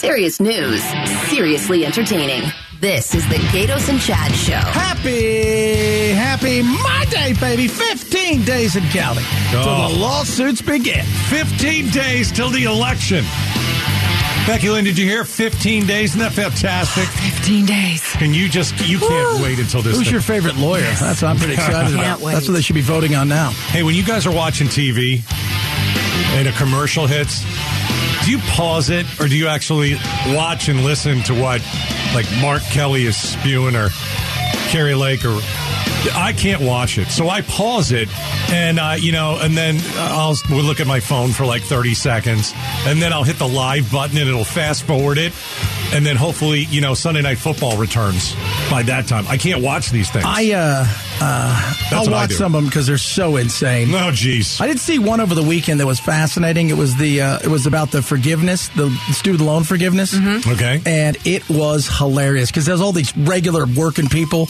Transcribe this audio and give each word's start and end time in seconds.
Serious 0.00 0.40
news, 0.40 0.82
seriously 1.28 1.84
entertaining. 1.84 2.50
This 2.80 3.14
is 3.14 3.28
the 3.28 3.34
Gaydos 3.52 3.90
and 3.90 4.00
Chad 4.00 4.32
Show. 4.34 4.54
Happy, 4.54 6.08
happy 6.12 6.62
Monday, 6.62 7.34
baby. 7.38 7.68
15 7.68 8.42
days 8.44 8.76
in 8.76 8.82
counting 8.84 9.24
till 9.50 9.60
Oh. 9.60 9.92
the 9.92 9.98
lawsuits 9.98 10.62
begin. 10.62 11.04
15 11.28 11.90
days 11.90 12.32
till 12.32 12.48
the 12.48 12.64
election. 12.64 13.26
Becky 14.46 14.70
Lynn, 14.70 14.84
did 14.86 14.96
you 14.96 15.04
hear 15.04 15.24
15 15.24 15.86
days? 15.86 16.10
Isn't 16.16 16.20
that 16.20 16.32
fantastic? 16.32 17.04
15 17.36 17.66
days. 17.66 18.02
And 18.20 18.34
you 18.34 18.48
just, 18.48 18.72
you 18.88 18.98
can't 18.98 19.42
wait 19.42 19.58
until 19.58 19.82
this. 19.82 19.96
Who's 19.96 20.04
thing- 20.06 20.12
your 20.14 20.22
favorite 20.22 20.56
lawyer? 20.56 20.80
That's 20.98 21.20
what 21.20 21.28
I'm 21.28 21.36
pretty 21.36 21.54
excited 21.54 21.92
about. 21.94 22.04
Can't 22.04 22.20
wait. 22.22 22.32
That's 22.32 22.48
what 22.48 22.54
they 22.54 22.62
should 22.62 22.74
be 22.74 22.80
voting 22.80 23.14
on 23.16 23.28
now. 23.28 23.50
Hey, 23.50 23.82
when 23.82 23.94
you 23.94 24.02
guys 24.02 24.26
are 24.26 24.34
watching 24.34 24.68
TV 24.68 25.20
and 26.38 26.48
a 26.48 26.52
commercial 26.52 27.06
hits, 27.06 27.44
do 28.24 28.30
you 28.30 28.38
pause 28.38 28.90
it 28.90 29.06
or 29.20 29.28
do 29.28 29.36
you 29.36 29.48
actually 29.48 29.94
watch 30.28 30.68
and 30.68 30.84
listen 30.84 31.22
to 31.22 31.34
what 31.34 31.62
like 32.14 32.26
Mark 32.40 32.62
Kelly 32.62 33.04
is 33.04 33.16
spewing 33.16 33.76
or 33.76 33.88
Kari 34.70 34.94
Lake 34.94 35.24
or 35.24 35.38
I 36.14 36.32
can't 36.32 36.62
watch 36.62 36.96
it. 36.96 37.08
So 37.08 37.28
I 37.28 37.42
pause 37.42 37.92
it 37.92 38.08
and 38.50 38.78
uh, 38.78 38.96
you 38.98 39.12
know, 39.12 39.38
and 39.40 39.56
then 39.56 39.78
I'll 39.96 40.34
we'll 40.48 40.64
look 40.64 40.80
at 40.80 40.86
my 40.86 41.00
phone 41.00 41.30
for 41.30 41.44
like 41.44 41.62
30 41.62 41.94
seconds 41.94 42.52
and 42.86 43.00
then 43.02 43.12
I'll 43.12 43.24
hit 43.24 43.38
the 43.38 43.48
live 43.48 43.90
button 43.92 44.16
and 44.16 44.28
it'll 44.28 44.44
fast 44.44 44.84
forward 44.84 45.18
it. 45.18 45.32
And 45.92 46.06
then 46.06 46.16
hopefully, 46.16 46.60
you 46.70 46.80
know, 46.80 46.94
Sunday 46.94 47.20
night 47.22 47.38
football 47.38 47.76
returns 47.76 48.34
by 48.70 48.82
that 48.84 49.08
time. 49.08 49.26
I 49.28 49.36
can't 49.36 49.62
watch 49.62 49.90
these 49.90 50.08
things. 50.10 50.24
I, 50.26 50.52
uh, 50.52 50.86
uh, 51.20 51.74
I'll 51.92 52.10
watch 52.10 52.32
some 52.32 52.54
of 52.54 52.62
them 52.62 52.68
because 52.68 52.86
they're 52.86 52.96
so 52.98 53.36
insane. 53.36 53.90
no, 53.90 54.10
jeez. 54.10 54.60
I 54.60 54.66
did 54.66 54.78
see 54.80 54.98
one 54.98 55.20
over 55.20 55.34
the 55.34 55.42
weekend 55.42 55.80
that 55.80 55.86
was 55.86 56.00
fascinating. 56.00 56.70
It 56.70 56.76
was 56.76 56.96
the 56.96 57.20
uh, 57.22 57.38
it 57.44 57.48
was 57.48 57.66
about 57.66 57.90
the 57.90 58.02
forgiveness, 58.02 58.68
the 58.68 58.90
student 59.12 59.42
loan 59.46 59.64
forgiveness, 59.64 60.14
Okay. 60.46 60.80
and 60.86 61.16
it 61.26 61.48
was 61.48 61.88
hilarious 61.88 62.50
because 62.50 62.64
there's 62.66 62.80
all 62.80 62.92
these 62.92 63.16
regular 63.16 63.66
working 63.66 64.08
people, 64.08 64.48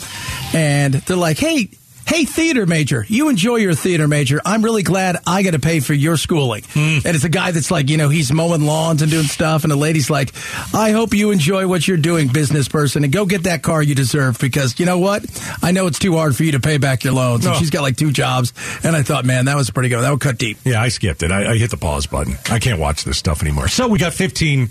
and 0.54 0.94
they're 0.94 1.16
like, 1.16 1.38
"Hey, 1.38 1.68
hey, 2.10 2.24
theater 2.24 2.66
major, 2.66 3.06
you 3.08 3.28
enjoy 3.28 3.56
your 3.56 3.74
theater 3.74 4.06
major. 4.08 4.40
I'm 4.44 4.62
really 4.62 4.82
glad 4.82 5.16
I 5.26 5.42
got 5.42 5.52
to 5.52 5.58
pay 5.60 5.80
for 5.80 5.94
your 5.94 6.16
schooling." 6.16 6.64
And 6.74 7.06
it's 7.06 7.24
a 7.24 7.28
guy 7.28 7.52
that's 7.52 7.70
like, 7.70 7.88
you 7.88 7.96
know, 7.96 8.08
he's 8.08 8.32
mowing 8.32 8.62
lawns 8.62 9.00
and 9.02 9.10
doing 9.10 9.26
stuff, 9.26 9.62
and 9.64 9.70
the 9.70 9.76
lady's 9.76 10.10
like, 10.10 10.32
"I 10.74 10.90
hope 10.90 11.14
you 11.14 11.30
enjoy 11.30 11.66
what 11.68 11.86
you're 11.86 11.96
doing, 11.96 12.28
business 12.28 12.68
person, 12.68 13.04
and 13.04 13.12
go 13.12 13.24
get 13.26 13.44
that 13.44 13.62
car 13.62 13.82
you 13.82 13.94
deserve 13.94 14.38
because 14.38 14.78
you 14.80 14.86
know 14.86 14.98
what? 14.98 15.24
I 15.62 15.70
know 15.72 15.86
it's 15.86 15.98
too 15.98 16.16
hard 16.16 16.36
for 16.36 16.42
you 16.44 16.52
to 16.52 16.60
pay 16.60 16.78
back 16.78 17.04
your 17.04 17.12
loans." 17.14 17.46
And 17.46 17.54
Oh. 17.54 17.58
she's 17.58 17.70
got 17.70 17.82
like 17.82 17.96
two 17.96 18.10
jobs, 18.12 18.52
and 18.82 18.94
I 18.96 19.02
thought, 19.02 19.24
man, 19.24 19.44
that 19.46 19.56
was 19.56 19.70
pretty 19.70 19.88
good. 19.88 20.02
That 20.02 20.10
would 20.10 20.20
cut 20.20 20.36
deep. 20.38 20.58
Yeah, 20.64 20.82
I 20.82 20.88
skipped 20.88 21.22
it. 21.22 21.30
I, 21.30 21.52
I 21.52 21.58
hit 21.58 21.70
the 21.70 21.76
pause 21.76 22.06
button. 22.06 22.36
I 22.50 22.58
can't 22.58 22.80
watch 22.80 23.04
this 23.04 23.16
stuff 23.18 23.42
anymore. 23.42 23.68
So 23.68 23.86
we 23.88 23.98
got 23.98 24.12
15 24.12 24.68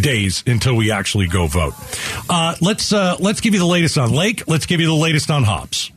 days 0.00 0.44
until 0.46 0.76
we 0.76 0.90
actually 0.90 1.26
go 1.28 1.46
vote. 1.46 1.74
Uh, 2.28 2.54
let's 2.60 2.92
uh, 2.92 3.16
let's 3.20 3.40
give 3.40 3.54
you 3.54 3.60
the 3.60 3.66
latest 3.66 3.98
on 3.98 4.12
Lake. 4.12 4.44
Let's 4.46 4.66
give 4.66 4.80
you 4.80 4.86
the 4.86 4.94
latest 4.94 5.30
on 5.30 5.44
Hobbs. 5.44 5.90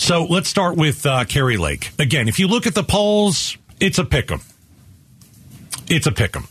So 0.00 0.24
let's 0.24 0.48
start 0.48 0.76
with 0.76 1.04
uh, 1.04 1.24
Kari 1.26 1.58
Lake. 1.58 1.90
Again, 1.98 2.26
if 2.26 2.38
you 2.38 2.48
look 2.48 2.66
at 2.66 2.74
the 2.74 2.82
polls, 2.82 3.58
it's 3.80 3.98
a 3.98 4.04
pick 4.04 4.32
'em. 4.32 4.40
It's 5.88 6.06
a 6.06 6.10
pick 6.10 6.34
'em. 6.34 6.48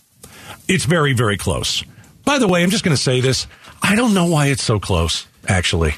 It's 0.67 0.85
very 0.85 1.13
very 1.13 1.35
close. 1.35 1.83
By 2.25 2.37
the 2.37 2.47
way, 2.47 2.61
I'm 2.61 2.69
just 2.69 2.83
going 2.83 2.95
to 2.95 3.01
say 3.01 3.21
this. 3.21 3.47
I 3.81 3.95
don't 3.95 4.13
know 4.13 4.27
why 4.27 4.47
it's 4.47 4.61
so 4.61 4.79
close. 4.79 5.25
Actually, 5.47 5.95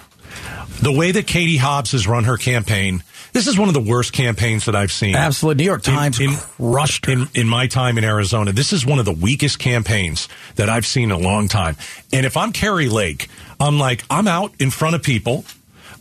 the 0.81 0.93
way 0.93 1.11
that 1.11 1.27
Katie 1.27 1.57
Hobbs 1.57 1.91
has 1.91 2.07
run 2.07 2.23
her 2.23 2.37
campaign, 2.37 3.03
this 3.33 3.47
is 3.47 3.57
one 3.57 3.67
of 3.67 3.73
the 3.73 3.81
worst 3.81 4.13
campaigns 4.13 4.63
that 4.65 4.75
I've 4.75 4.91
seen. 4.93 5.13
Absolutely. 5.13 5.65
New 5.65 5.67
York 5.67 5.83
Times 5.83 6.19
crushed 6.55 7.05
her. 7.07 7.11
in, 7.11 7.27
in 7.35 7.49
my 7.49 7.67
time 7.67 7.97
in 7.97 8.05
Arizona. 8.05 8.53
This 8.53 8.71
is 8.71 8.85
one 8.85 8.97
of 8.97 9.03
the 9.03 9.11
weakest 9.11 9.59
campaigns 9.59 10.29
that 10.55 10.69
I've 10.69 10.85
seen 10.85 11.11
in 11.11 11.11
a 11.11 11.19
long 11.19 11.49
time. 11.49 11.75
And 12.13 12.25
if 12.25 12.37
I'm 12.37 12.53
Kari 12.53 12.87
Lake, 12.87 13.27
I'm 13.59 13.77
like, 13.77 14.05
I'm 14.09 14.29
out 14.29 14.53
in 14.57 14.71
front 14.71 14.95
of 14.95 15.03
people. 15.03 15.43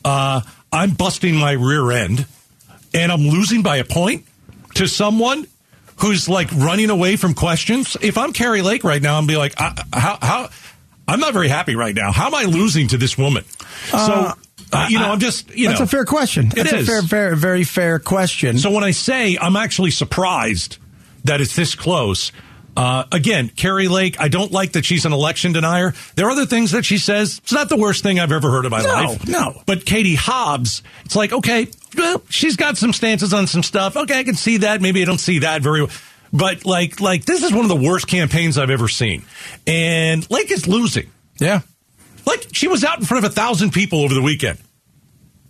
Uh, 0.04 0.42
I'm 0.72 0.90
busting 0.92 1.36
my 1.36 1.52
rear 1.52 1.90
end 1.90 2.26
and 2.94 3.10
I'm 3.10 3.22
losing 3.22 3.62
by 3.62 3.76
a 3.76 3.84
point 3.84 4.24
to 4.74 4.86
someone 4.86 5.46
who's 5.96 6.28
like 6.28 6.50
running 6.52 6.90
away 6.90 7.16
from 7.16 7.34
questions. 7.34 7.96
If 8.00 8.16
I'm 8.16 8.32
Kari 8.32 8.62
Lake 8.62 8.84
right 8.84 9.02
now, 9.02 9.18
I'm 9.18 9.26
be 9.26 9.36
like, 9.36 9.54
I, 9.58 9.74
how, 9.92 10.18
how, 10.20 10.48
I'm 11.06 11.20
not 11.20 11.32
very 11.32 11.48
happy 11.48 11.74
right 11.74 11.94
now. 11.94 12.12
How 12.12 12.26
am 12.26 12.34
I 12.34 12.44
losing 12.44 12.88
to 12.88 12.96
this 12.96 13.18
woman? 13.18 13.44
so, 13.90 14.32
uh, 14.72 14.86
you 14.88 14.98
know, 14.98 15.10
I'm 15.10 15.18
just, 15.18 15.50
you 15.50 15.66
That's 15.66 15.80
know. 15.80 15.84
That's 15.84 15.92
a 15.92 15.96
fair 15.96 16.04
question. 16.04 16.48
That's 16.48 16.72
is. 16.72 16.88
a 16.88 16.90
fair, 16.90 17.02
fair, 17.02 17.36
very 17.36 17.64
fair 17.64 17.98
question. 17.98 18.58
So 18.58 18.70
when 18.70 18.84
I 18.84 18.92
say 18.92 19.36
I'm 19.40 19.56
actually 19.56 19.90
surprised 19.90 20.78
that 21.24 21.40
it's 21.40 21.56
this 21.56 21.74
close, 21.74 22.32
uh, 22.80 23.04
again, 23.12 23.50
Kari 23.50 23.88
Lake, 23.88 24.18
I 24.20 24.28
don't 24.28 24.50
like 24.52 24.72
that 24.72 24.84
she's 24.84 25.04
an 25.04 25.12
election 25.12 25.52
denier. 25.52 25.92
There 26.14 26.26
are 26.26 26.30
other 26.30 26.46
things 26.46 26.70
that 26.70 26.84
she 26.84 26.96
says. 26.98 27.38
It's 27.42 27.52
not 27.52 27.68
the 27.68 27.76
worst 27.76 28.02
thing 28.02 28.18
I've 28.18 28.32
ever 28.32 28.50
heard 28.50 28.64
in 28.64 28.70
my 28.70 28.80
No, 28.82 28.88
life. 28.88 29.28
no. 29.28 29.62
But 29.66 29.84
Katie 29.84 30.14
Hobbs, 30.14 30.82
it's 31.04 31.14
like, 31.16 31.32
okay, 31.32 31.66
well, 31.96 32.22
she's 32.30 32.56
got 32.56 32.78
some 32.78 32.92
stances 32.92 33.34
on 33.34 33.46
some 33.46 33.62
stuff. 33.62 33.96
Okay, 33.96 34.18
I 34.18 34.24
can 34.24 34.34
see 34.34 34.58
that. 34.58 34.80
Maybe 34.80 35.02
I 35.02 35.04
don't 35.04 35.18
see 35.20 35.40
that 35.40 35.60
very 35.62 35.82
well. 35.82 35.90
But 36.32 36.64
like, 36.64 37.00
like 37.00 37.24
this 37.24 37.42
is 37.42 37.52
one 37.52 37.64
of 37.64 37.68
the 37.68 37.76
worst 37.88 38.06
campaigns 38.06 38.56
I've 38.56 38.70
ever 38.70 38.88
seen. 38.88 39.24
And 39.66 40.28
Lake 40.30 40.50
is 40.50 40.66
losing. 40.68 41.10
yeah. 41.38 41.60
Like 42.26 42.46
she 42.52 42.68
was 42.68 42.84
out 42.84 42.98
in 42.98 43.04
front 43.04 43.24
of 43.24 43.30
a 43.30 43.34
thousand 43.34 43.72
people 43.72 44.02
over 44.04 44.14
the 44.14 44.22
weekend. 44.22 44.58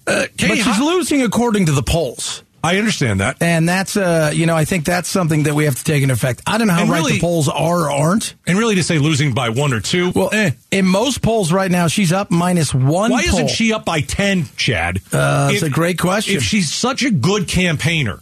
Uh, 0.06 0.26
But 0.38 0.40
she's 0.40 0.64
Hobbs, 0.64 0.80
losing 0.80 1.22
according 1.22 1.66
to 1.66 1.72
the 1.72 1.82
polls. 1.82 2.42
I 2.62 2.76
understand 2.78 3.20
that. 3.20 3.38
And 3.40 3.66
that's, 3.68 3.96
uh, 3.96 4.32
you 4.34 4.44
know, 4.46 4.54
I 4.54 4.64
think 4.66 4.84
that's 4.84 5.08
something 5.08 5.44
that 5.44 5.54
we 5.54 5.64
have 5.64 5.76
to 5.76 5.84
take 5.84 6.02
into 6.02 6.12
effect. 6.12 6.42
I 6.46 6.58
don't 6.58 6.66
know 6.66 6.74
how 6.74 6.82
And 6.82 6.90
right 6.90 6.98
really- 6.98 7.12
the 7.14 7.20
polls 7.20 7.48
are 7.48 7.84
or 7.86 7.90
aren't. 7.90 8.34
And 8.46 8.58
really 8.58 8.74
to 8.74 8.82
say 8.82 8.98
losing 8.98 9.32
by 9.32 9.48
one 9.48 9.72
or 9.72 9.80
two, 9.80 10.10
Well, 10.14 10.28
eh. 10.32 10.50
in 10.70 10.86
most 10.86 11.22
polls 11.22 11.52
right 11.52 11.70
now, 11.70 11.86
she's 11.88 12.12
up 12.12 12.30
minus 12.30 12.74
one. 12.74 13.10
Why 13.12 13.24
poll. 13.26 13.34
isn't 13.36 13.48
she 13.50 13.72
up 13.72 13.84
by 13.86 14.02
10, 14.02 14.46
Chad? 14.56 15.00
Uh, 15.12 15.48
that's 15.50 15.62
a 15.62 15.70
great 15.70 15.98
question. 15.98 16.36
If 16.36 16.42
she's 16.42 16.70
such 16.70 17.02
a 17.02 17.10
good 17.10 17.48
campaigner, 17.48 18.20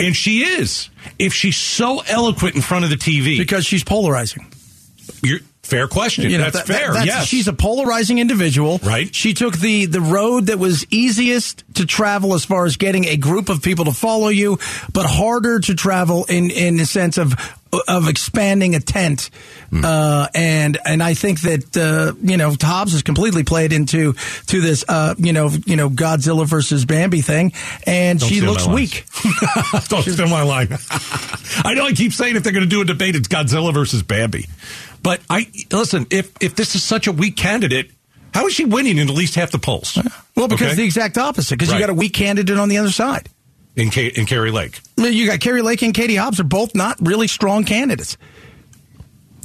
and 0.00 0.16
she 0.16 0.42
is, 0.42 0.88
if 1.18 1.32
she's 1.32 1.56
so 1.56 2.00
eloquent 2.08 2.56
in 2.56 2.62
front 2.62 2.84
of 2.84 2.90
the 2.90 2.96
TV, 2.96 3.38
Because 3.38 3.64
she's 3.64 3.84
polarizing. 3.84 4.46
you're, 5.22 5.40
fair 5.70 5.88
question. 5.88 6.30
You 6.30 6.38
know, 6.38 6.44
that's 6.44 6.58
that- 6.58 6.66
that- 6.66 6.78
fair. 6.80 6.88
that's- 6.88 7.06
yes. 7.06 7.26
She's 7.26 7.48
a 7.48 7.52
polarizing 7.52 8.18
individual. 8.18 8.80
Right. 8.82 9.14
She 9.14 9.32
took 9.34 9.56
the, 9.56 9.86
the 9.86 10.00
road 10.00 10.46
that 10.46 10.58
was 10.58 10.84
easiest 10.90 11.64
to 11.74 11.86
travel 11.86 12.34
as 12.34 12.44
far 12.44 12.66
as 12.66 12.76
getting 12.76 13.04
a 13.06 13.16
group 13.16 13.48
of 13.48 13.62
people 13.62 13.84
to 13.86 13.92
follow 13.92 14.28
you, 14.28 14.58
but 14.92 15.06
harder 15.06 15.60
to 15.60 15.74
travel 15.74 16.24
in, 16.28 16.50
in 16.50 16.76
the 16.76 16.86
sense 16.86 17.16
of 17.18 17.34
of 17.86 18.08
expanding 18.08 18.74
a 18.74 18.80
tent. 18.80 19.30
Hmm. 19.70 19.84
Uh, 19.84 20.26
and 20.34 20.76
and 20.84 21.00
I 21.00 21.14
think 21.14 21.42
that 21.42 21.76
uh, 21.76 22.14
you 22.20 22.36
know 22.36 22.52
Hobbs 22.60 22.90
has 22.92 23.02
completely 23.02 23.44
played 23.44 23.72
into 23.72 24.14
to 24.48 24.60
this 24.60 24.84
uh, 24.88 25.14
you 25.18 25.32
know 25.32 25.50
you 25.66 25.76
know 25.76 25.88
Godzilla 25.88 26.46
versus 26.46 26.84
Bambi 26.84 27.20
thing, 27.20 27.52
and 27.86 28.18
Don't 28.18 28.28
she 28.28 28.40
looks 28.40 28.66
weak. 28.66 29.04
Don't 29.88 30.02
steal 30.02 30.26
my 30.28 30.42
line. 30.42 30.66
I 31.64 31.74
know 31.74 31.84
I 31.86 31.92
keep 31.92 32.12
saying 32.12 32.34
if 32.34 32.42
they're 32.42 32.52
going 32.52 32.64
to 32.64 32.68
do 32.68 32.80
a 32.80 32.84
debate, 32.84 33.14
it's 33.14 33.28
Godzilla 33.28 33.72
versus 33.72 34.02
Bambi. 34.02 34.46
But 35.02 35.20
I 35.30 35.46
listen. 35.72 36.06
If 36.10 36.30
if 36.40 36.54
this 36.56 36.74
is 36.74 36.82
such 36.82 37.06
a 37.06 37.12
weak 37.12 37.36
candidate, 37.36 37.90
how 38.34 38.46
is 38.46 38.52
she 38.54 38.64
winning 38.64 38.98
in 38.98 39.08
at 39.08 39.14
least 39.14 39.34
half 39.34 39.50
the 39.50 39.58
polls? 39.58 39.98
Well, 40.36 40.46
because 40.48 40.68
Okay? 40.68 40.76
the 40.76 40.84
exact 40.84 41.16
opposite, 41.18 41.58
because 41.58 41.70
Right. 41.70 41.78
you 41.78 41.82
got 41.86 41.90
a 41.90 41.94
weak 41.94 42.12
candidate 42.14 42.58
on 42.58 42.68
the 42.68 42.78
other 42.78 42.90
side. 42.92 43.28
in 43.76 43.88
Ka- 43.90 44.00
in 44.14 44.26
Kari 44.26 44.50
Lake. 44.50 44.80
You 44.96 45.26
got 45.26 45.38
Kari 45.40 45.62
Lake 45.62 45.80
and 45.82 45.94
Katie 45.94 46.16
Hobbs 46.16 46.40
are 46.40 46.44
both 46.44 46.74
not 46.74 46.96
really 47.00 47.28
strong 47.28 47.64
candidates. 47.64 48.16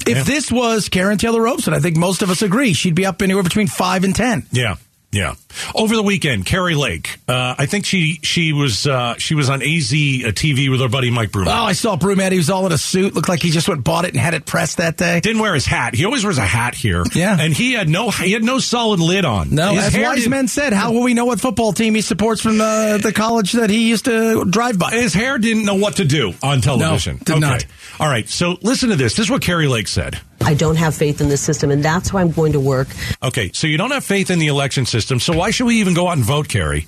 If 0.08 0.18
Yeah. 0.18 0.24
this 0.24 0.52
was 0.52 0.90
Karrin 0.90 1.18
Taylor 1.20 1.42
Robson, 1.42 1.74
I 1.74 1.80
think 1.80 1.96
most 1.96 2.22
of 2.22 2.30
us 2.30 2.42
agree 2.42 2.74
she'd 2.74 2.96
be 2.96 3.06
up 3.06 3.22
anywhere 3.22 3.44
between 3.44 3.68
five 3.68 4.04
and 4.04 4.16
ten. 4.16 4.46
Yeah, 4.52 4.76
yeah. 5.16 5.36
Over 5.74 5.96
the 5.96 6.04
weekend, 6.04 6.46
Kari 6.46 6.76
Lake. 6.76 7.18
Uh, 7.28 7.56
I 7.58 7.66
think 7.66 7.86
she 7.86 8.20
she 8.22 8.52
was 8.54 8.86
uh, 8.86 9.16
she 9.18 9.34
was 9.36 9.50
on 9.50 9.62
AZ 9.62 9.92
uh, 9.92 10.36
TV 10.36 10.70
with 10.70 10.82
our 10.82 10.90
buddy 10.90 11.10
Mike 11.12 11.32
Broomhead. 11.32 11.48
Oh, 11.48 11.64
I 11.64 11.72
saw 11.74 11.96
Broomhead. 11.96 12.32
He 12.32 12.38
was 12.38 12.50
all 12.50 12.66
in 12.66 12.72
a 12.74 12.78
suit. 12.78 13.16
Looked 13.16 13.30
like 13.30 13.42
he 13.42 13.50
just 13.52 13.68
went 13.70 13.84
bought 13.84 14.06
it 14.06 14.12
and 14.12 14.20
had 14.20 14.34
it 14.34 14.46
pressed 14.46 14.78
that 14.78 14.98
day. 14.98 15.22
Didn't 15.22 15.42
wear 15.42 15.54
his 15.54 15.66
hat. 15.66 15.96
He 15.96 16.04
always 16.06 16.24
wears 16.24 16.38
a 16.38 16.42
hat 16.46 16.76
here. 16.76 17.04
Yeah. 17.14 17.38
and 17.40 17.54
he 17.54 17.74
had 17.74 17.88
no 17.88 18.10
he 18.12 18.34
had 18.34 18.44
no 18.44 18.60
solid 18.60 19.00
lid 19.00 19.24
on. 19.26 19.56
No, 19.56 19.74
His 19.74 19.96
as 19.96 20.02
wise 20.02 20.28
men 20.28 20.48
said, 20.50 20.74
how 20.74 20.92
will 20.92 21.04
we 21.04 21.14
know 21.14 21.26
what 21.26 21.40
football 21.40 21.72
team 21.72 21.96
he 21.96 22.02
supports 22.02 22.42
from 22.42 22.58
the, 22.58 23.00
the 23.02 23.14
college 23.14 23.54
that 23.54 23.70
he 23.70 23.88
used 23.90 24.06
to 24.06 24.44
drive 24.46 24.78
by? 24.78 24.92
His 24.92 25.14
hair 25.14 25.38
didn't 25.38 25.64
know 25.66 25.76
what 25.76 25.96
to 25.98 26.06
do 26.06 26.34
on 26.44 26.60
television. 26.62 27.18
did 27.24 27.40
not. 27.40 27.66
All 28.00 28.08
right. 28.08 28.28
So 28.30 28.58
listen 28.62 28.90
to 28.90 28.96
this. 28.96 29.16
This 29.16 29.26
is 29.26 29.32
what 29.32 29.42
Kari 29.42 29.68
Lake 29.68 29.88
said. 29.88 30.20
I 30.42 30.54
don't 30.54 30.76
have 30.76 30.94
faith 30.94 31.22
in 31.22 31.30
the 31.30 31.38
system, 31.38 31.72
and 31.72 31.84
that's 31.84 32.14
why 32.14 32.22
I'm 32.22 32.32
going 32.32 32.54
to 32.54 32.60
work. 32.60 32.88
Okay, 33.24 33.52
so 33.52 33.66
you 33.66 33.78
don't 33.78 33.92
have 33.92 34.04
faith 34.04 34.30
in 34.30 34.38
the 34.38 34.48
election 34.48 34.86
system, 34.86 35.20
so 35.20 35.36
why 35.36 35.50
should 35.50 35.66
we 35.66 35.80
even 35.80 35.96
go 35.96 36.08
out 36.08 36.18
and 36.18 36.26
vote, 36.26 36.48
Kari? 36.48 36.86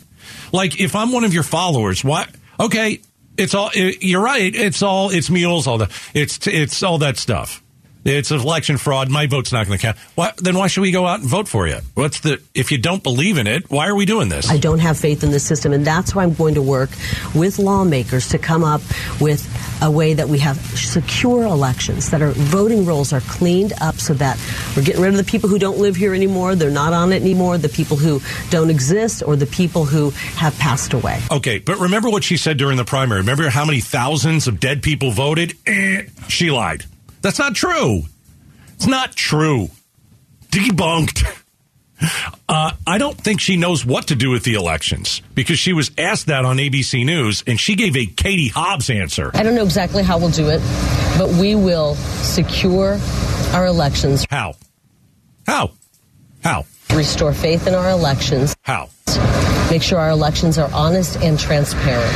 Like, 0.51 0.79
if 0.79 0.95
I'm 0.95 1.11
one 1.11 1.23
of 1.23 1.33
your 1.33 1.43
followers, 1.43 2.03
why? 2.03 2.27
Okay, 2.59 3.01
it's 3.37 3.53
all. 3.55 3.71
You're 3.73 4.21
right. 4.21 4.53
It's 4.53 4.81
all. 4.81 5.09
It's 5.09 5.29
mules. 5.29 5.67
All 5.67 5.77
the. 5.77 5.89
It's 6.13 6.45
it's 6.47 6.83
all 6.83 6.99
that 6.99 7.17
stuff. 7.17 7.63
It's 8.09 8.31
election 8.31 8.77
fraud. 8.77 9.09
My 9.09 9.27
vote's 9.27 9.51
not 9.51 9.67
going 9.67 9.77
to 9.77 9.81
count. 9.81 9.97
Why, 10.15 10.31
then 10.37 10.55
why 10.55 10.67
should 10.67 10.79
we 10.79 10.91
go 10.91 11.05
out 11.05 11.19
and 11.19 11.27
vote 11.27 11.49
for 11.49 11.67
you? 11.67 11.79
What's 11.93 12.21
the 12.21 12.41
if 12.55 12.71
you 12.71 12.77
don't 12.77 13.03
believe 13.03 13.37
in 13.37 13.47
it? 13.47 13.69
Why 13.69 13.89
are 13.89 13.95
we 13.95 14.05
doing 14.05 14.29
this? 14.29 14.49
I 14.49 14.57
don't 14.57 14.79
have 14.79 14.97
faith 14.97 15.25
in 15.25 15.31
the 15.31 15.41
system, 15.41 15.73
and 15.73 15.85
that's 15.85 16.15
why 16.15 16.23
I'm 16.23 16.33
going 16.33 16.55
to 16.55 16.61
work 16.61 16.89
with 17.35 17.59
lawmakers 17.59 18.29
to 18.29 18.37
come 18.37 18.63
up 18.63 18.79
with 19.19 19.45
a 19.81 19.91
way 19.91 20.13
that 20.13 20.29
we 20.29 20.39
have 20.39 20.55
secure 20.77 21.43
elections, 21.43 22.09
that 22.11 22.21
our 22.21 22.31
voting 22.31 22.85
rolls 22.85 23.11
are 23.11 23.19
cleaned 23.19 23.73
up 23.81 23.95
so 23.95 24.13
that 24.13 24.39
we're 24.77 24.83
getting 24.83 25.01
rid 25.01 25.11
of 25.11 25.17
the 25.17 25.29
people 25.29 25.49
who 25.49 25.59
don't 25.59 25.77
live 25.77 25.97
here 25.97 26.13
anymore, 26.13 26.55
they're 26.55 26.71
not 26.71 26.93
on 26.93 27.11
it 27.11 27.21
anymore, 27.21 27.57
the 27.57 27.67
people 27.67 27.97
who 27.97 28.21
don't 28.49 28.69
exist, 28.69 29.21
or 29.21 29.35
the 29.35 29.45
people 29.45 29.83
who 29.83 30.11
have 30.37 30.57
passed 30.59 30.93
away. 30.93 31.21
Okay, 31.29 31.59
but 31.59 31.77
remember 31.77 32.09
what 32.09 32.23
she 32.23 32.37
said 32.37 32.57
during 32.57 32.77
the 32.77 32.85
primary. 32.85 33.19
Remember 33.19 33.49
how 33.49 33.65
many 33.65 33.81
thousands 33.81 34.47
of 34.47 34.61
dead 34.61 34.81
people 34.81 35.11
voted? 35.11 35.57
Eh, 35.65 36.03
she 36.29 36.51
lied. 36.51 36.85
That's 37.27 37.39
not 37.39 37.55
true. 37.55 38.03
It's 38.75 38.87
not 38.87 39.13
true. 39.13 39.67
Debunked. 40.49 41.43
Uh, 42.47 42.71
I 42.85 42.97
don't 42.99 43.17
think 43.17 43.41
she 43.41 43.57
knows 43.57 43.85
what 43.85 44.07
to 44.07 44.15
do 44.15 44.29
with 44.29 44.43
the 44.45 44.53
elections 44.53 45.21
because 45.35 45.59
she 45.59 45.73
was 45.73 45.91
asked 45.97 46.27
that 46.27 46.45
on 46.45 46.55
ABC 46.55 47.05
News 47.05 47.43
and 47.45 47.59
she 47.59 47.75
gave 47.75 47.97
a 47.97 48.05
Katie 48.05 48.47
Hobbs 48.47 48.89
answer. 48.89 49.31
I 49.33 49.43
don't 49.43 49.55
know 49.55 49.65
exactly 49.65 50.03
how 50.03 50.17
we'll 50.19 50.29
do 50.29 50.47
it, 50.47 50.59
but 51.17 51.27
we 51.31 51.55
will 51.55 51.95
secure 51.95 52.97
our 53.51 53.65
elections. 53.65 54.25
How? 54.29 54.53
How? 55.45 55.71
How? 56.41 56.65
Restore 56.97 57.31
faith 57.33 57.67
in 57.67 57.75
our 57.75 57.91
elections. 57.91 58.55
How? 58.63 58.89
Make 59.69 59.83
sure 59.83 59.99
our 59.99 60.09
elections 60.09 60.57
are 60.57 60.69
honest 60.73 61.17
and 61.17 61.37
transparent. 61.39 62.11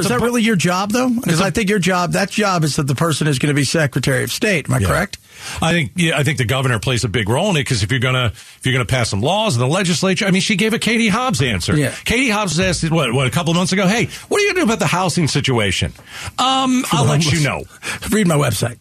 Is 0.00 0.08
that 0.08 0.20
really 0.20 0.42
your 0.42 0.56
job, 0.56 0.90
though? 0.90 1.08
Because 1.08 1.40
I 1.40 1.50
think 1.50 1.70
your 1.70 1.78
job, 1.78 2.12
that 2.12 2.30
job 2.30 2.64
is 2.64 2.76
that 2.76 2.88
the 2.88 2.94
person 2.96 3.28
is 3.28 3.38
going 3.38 3.50
to 3.50 3.54
be 3.54 3.62
Secretary 3.64 4.24
of 4.24 4.32
State. 4.32 4.68
Am 4.68 4.74
I 4.74 4.78
Yeah. 4.78 4.88
correct? 4.88 5.18
I 5.62 5.72
think 5.72 5.92
yeah, 5.96 6.18
I 6.18 6.22
think 6.24 6.38
the 6.38 6.44
governor 6.44 6.78
plays 6.78 7.04
a 7.04 7.08
big 7.08 7.28
role 7.28 7.50
in 7.50 7.56
it 7.56 7.60
because 7.60 7.82
if 7.82 7.90
you're 7.90 8.00
gonna 8.00 8.26
if 8.34 8.60
you're 8.64 8.72
gonna 8.72 8.84
pass 8.86 9.10
some 9.10 9.20
laws 9.20 9.54
in 9.56 9.60
the 9.60 9.66
legislature, 9.68 10.24
I 10.26 10.30
mean, 10.30 10.40
she 10.40 10.56
gave 10.56 10.72
a 10.74 10.78
Katie 10.78 11.08
Hobbs 11.08 11.42
answer. 11.42 11.76
Yeah. 11.76 11.92
Katie 12.04 12.30
Hobbs 12.30 12.56
was 12.56 12.60
asked 12.60 12.90
what 12.90 13.12
what 13.12 13.26
a 13.26 13.30
couple 13.30 13.50
of 13.50 13.56
months 13.56 13.72
ago. 13.72 13.86
Hey, 13.86 14.06
what 14.28 14.38
are 14.38 14.42
you 14.42 14.48
gonna 14.50 14.60
do 14.60 14.64
about 14.64 14.78
the 14.78 14.86
housing 14.86 15.28
situation? 15.28 15.92
Um, 16.38 16.84
I'll 16.92 17.04
let 17.04 17.24
you 17.30 17.42
know. 17.44 17.64
Read 18.10 18.26
my 18.26 18.36
website. 18.36 18.78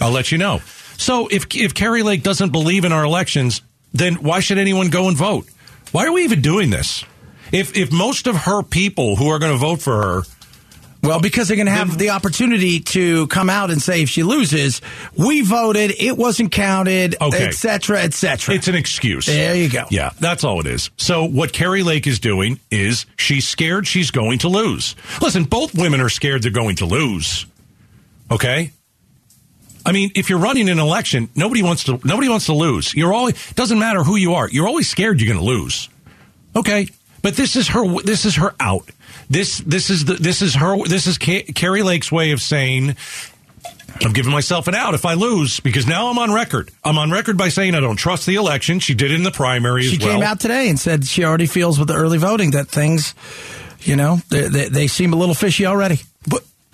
I'll 0.00 0.12
let 0.12 0.30
you 0.30 0.38
know. 0.38 0.60
So 0.96 1.26
if 1.28 1.46
if 1.56 1.74
Kari 1.74 2.02
Lake 2.02 2.22
doesn't 2.22 2.50
believe 2.50 2.84
in 2.84 2.92
our 2.92 3.04
elections, 3.04 3.62
then 3.92 4.14
why 4.16 4.40
should 4.40 4.58
anyone 4.58 4.88
go 4.90 5.08
and 5.08 5.16
vote? 5.16 5.48
Why 5.92 6.06
are 6.06 6.12
we 6.12 6.24
even 6.24 6.40
doing 6.40 6.70
this? 6.70 7.04
If 7.52 7.76
if 7.76 7.90
most 7.92 8.26
of 8.26 8.36
her 8.36 8.62
people 8.62 9.16
who 9.16 9.28
are 9.28 9.38
going 9.38 9.52
to 9.52 9.58
vote 9.58 9.82
for 9.82 10.00
her 10.02 10.22
Well, 11.02 11.18
because 11.20 11.48
they're 11.48 11.56
going 11.56 11.66
to 11.66 11.72
have 11.72 11.96
the 11.98 12.10
opportunity 12.10 12.78
to 12.80 13.26
come 13.28 13.48
out 13.50 13.70
and 13.70 13.80
say 13.80 14.02
if 14.02 14.10
she 14.10 14.22
loses, 14.22 14.82
we 15.16 15.40
voted, 15.40 15.92
it 15.98 16.16
wasn't 16.18 16.52
counted, 16.52 17.16
Okay. 17.20 17.46
et 17.46 17.54
cetera, 17.54 18.02
et 18.02 18.12
cetera. 18.12 18.54
It's 18.54 18.68
an 18.68 18.74
excuse. 18.74 19.24
There 19.26 19.54
you 19.56 19.70
go. 19.70 19.86
Yeah, 19.90 20.10
that's 20.20 20.44
all 20.44 20.60
it 20.60 20.66
is. 20.66 20.90
So 20.98 21.24
what 21.24 21.52
Kari 21.54 21.82
Lake 21.82 22.06
is 22.06 22.20
doing 22.20 22.60
is 22.70 23.06
she's 23.16 23.48
scared 23.48 23.86
she's 23.88 24.10
going 24.10 24.40
to 24.40 24.48
lose. 24.48 24.94
Listen, 25.22 25.44
both 25.44 25.74
women 25.74 26.00
are 26.02 26.10
scared 26.10 26.42
they're 26.42 26.52
going 26.52 26.76
to 26.76 26.86
lose. 26.86 27.46
Okay? 28.30 28.70
I 29.84 29.92
mean, 29.92 30.10
if 30.14 30.28
you're 30.28 30.38
running 30.38 30.68
an 30.68 30.78
election, 30.78 31.28
nobody 31.34 31.62
wants 31.62 31.84
to 31.84 32.00
nobody 32.04 32.28
wants 32.28 32.46
to 32.46 32.52
lose. 32.52 32.94
You're 32.94 33.12
always 33.12 33.52
doesn't 33.52 33.78
matter 33.78 34.02
who 34.02 34.16
you 34.16 34.34
are. 34.34 34.48
You're 34.48 34.66
always 34.66 34.88
scared 34.88 35.20
you're 35.20 35.32
going 35.32 35.44
to 35.44 35.44
lose. 35.44 35.88
Okay? 36.54 36.88
But 37.22 37.34
this 37.34 37.56
is 37.56 37.68
her 37.68 38.00
this 38.02 38.24
is 38.24 38.36
her 38.36 38.54
out. 38.60 38.90
This 39.28 39.58
this 39.58 39.90
is 39.90 40.04
the 40.04 40.14
this 40.14 40.42
is 40.42 40.54
her 40.54 40.76
this 40.86 41.06
is 41.06 41.18
Ca- 41.18 41.44
Kari 41.54 41.82
Lake's 41.82 42.10
way 42.10 42.32
of 42.32 42.40
saying 42.40 42.96
I'm 44.02 44.12
giving 44.12 44.32
myself 44.32 44.66
an 44.68 44.74
out 44.74 44.94
if 44.94 45.04
I 45.04 45.14
lose 45.14 45.60
because 45.60 45.86
now 45.86 46.08
I'm 46.08 46.18
on 46.18 46.32
record. 46.32 46.70
I'm 46.82 46.96
on 46.96 47.10
record 47.10 47.36
by 47.36 47.48
saying 47.48 47.74
I 47.74 47.80
don't 47.80 47.96
trust 47.96 48.26
the 48.26 48.36
election. 48.36 48.78
She 48.78 48.94
did 48.94 49.10
it 49.10 49.14
in 49.14 49.22
the 49.22 49.30
primary 49.30 49.82
she 49.82 49.96
as 49.96 50.02
well. 50.02 50.14
came 50.14 50.22
out 50.22 50.40
today 50.40 50.68
and 50.68 50.78
said 50.78 51.04
she 51.06 51.24
already 51.24 51.46
feels 51.46 51.78
with 51.78 51.88
the 51.88 51.94
early 51.94 52.18
voting 52.18 52.52
that 52.52 52.68
things, 52.68 53.14
you 53.80 53.96
know, 53.96 54.20
they, 54.30 54.48
they, 54.48 54.68
they 54.68 54.86
seem 54.86 55.12
a 55.12 55.16
little 55.16 55.34
fishy 55.34 55.66
already. 55.66 56.00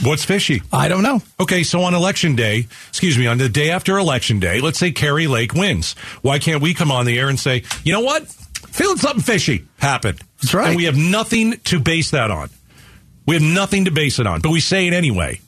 What's 0.02 0.24
fishy? 0.24 0.62
I 0.72 0.88
don't 0.88 1.02
know. 1.02 1.22
Okay, 1.40 1.62
so 1.62 1.80
on 1.82 1.94
election 1.94 2.36
day, 2.36 2.66
excuse 2.88 3.16
me, 3.16 3.26
on 3.26 3.38
the 3.38 3.48
day 3.48 3.70
after 3.70 3.96
election 3.98 4.38
day, 4.40 4.60
let's 4.60 4.78
say 4.78 4.92
Kari 4.92 5.26
Lake 5.26 5.54
wins. 5.54 5.94
Why 6.22 6.38
can't 6.38 6.60
we 6.60 6.74
come 6.74 6.92
on 6.92 7.06
the 7.06 7.18
air 7.18 7.28
and 7.28 7.40
say, 7.40 7.62
you 7.82 7.92
know 7.92 8.00
what? 8.00 8.26
Feeling 8.26 8.98
something 8.98 9.22
fishy 9.22 9.64
happened. 9.78 10.20
That's 10.42 10.52
right. 10.52 10.68
And 10.68 10.76
we 10.76 10.84
have 10.84 10.96
nothing 10.98 11.52
to 11.64 11.80
base 11.80 12.10
that 12.10 12.30
on. 12.30 12.50
We 13.26 13.34
have 13.36 13.42
nothing 13.42 13.86
to 13.86 13.90
base 13.90 14.18
it 14.18 14.26
on, 14.26 14.40
but 14.42 14.50
we 14.50 14.60
say 14.60 14.86
it 14.86 14.92
anyway. 14.92 15.40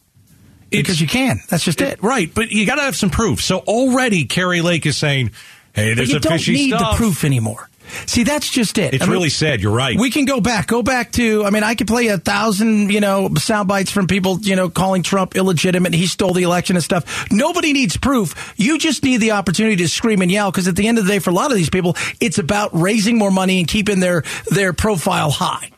Because 0.71 1.01
you 1.01 1.07
can. 1.07 1.41
That's 1.49 1.65
just 1.65 1.81
it. 1.81 2.03
Right, 2.03 2.33
but 2.35 2.51
you 2.51 2.67
got 2.67 2.77
to 2.77 2.83
have 2.83 2.97
some 2.97 3.11
proof. 3.11 3.43
So 3.43 3.59
already 3.61 4.25
Kari 4.25 4.61
Lake 4.63 4.85
is 4.87 4.97
saying, 4.97 5.31
hey, 5.75 5.95
there's 5.95 6.09
But 6.09 6.13
you 6.13 6.17
a 6.17 6.21
don't 6.21 6.33
fishy 6.33 6.53
need 6.55 6.71
stuff. 6.75 6.93
the 6.93 6.97
proof 6.97 7.25
anymore. 7.25 7.69
See, 8.07 8.25
that's 8.25 8.49
just 8.49 8.79
it. 8.79 8.95
It's 8.95 9.03
I 9.03 9.07
mean, 9.07 9.13
really 9.13 9.31
sad. 9.31 9.61
You're 9.61 9.75
right. 9.75 9.99
We 9.99 10.11
can 10.11 10.25
go 10.25 10.41
back. 10.41 10.67
Go 10.67 10.83
back 10.83 11.13
to. 11.13 11.45
I 11.45 11.51
mean, 11.51 11.63
I 11.63 11.75
could 11.75 11.87
play 11.87 12.09
a 12.09 12.19
thousand, 12.19 12.91
you 12.91 13.01
know, 13.01 13.31
sound 13.37 13.69
bites 13.69 13.91
from 13.91 14.07
people, 14.07 14.39
you 14.41 14.57
know, 14.57 14.69
calling 14.69 15.03
Trump 15.03 15.37
illegitimate. 15.37 15.95
He 15.95 16.07
stole 16.07 16.33
the 16.33 16.43
election 16.43 16.77
and 16.77 16.85
stuff. 16.85 17.31
Nobody 17.31 17.73
needs 17.73 17.97
proof. 17.97 18.55
You 18.57 18.79
just 18.79 19.03
need 19.03 19.19
the 19.19 19.33
opportunity 19.33 19.77
to 19.77 19.89
scream 19.89 20.23
and 20.23 20.31
yell 20.31 20.51
because 20.51 20.69
at 20.69 20.77
the 20.77 20.87
end 20.87 20.99
of 20.99 21.07
the 21.07 21.13
day, 21.13 21.19
for 21.19 21.31
a 21.31 21.35
lot 21.35 21.51
of 21.51 21.57
these 21.57 21.71
people, 21.71 21.97
it's 22.21 22.39
about 22.39 22.71
raising 22.73 23.19
more 23.19 23.31
money 23.31 23.59
and 23.59 23.69
keeping 23.69 24.01
their 24.01 24.23
their 24.51 24.73
profile 24.73 25.31
high. 25.31 25.71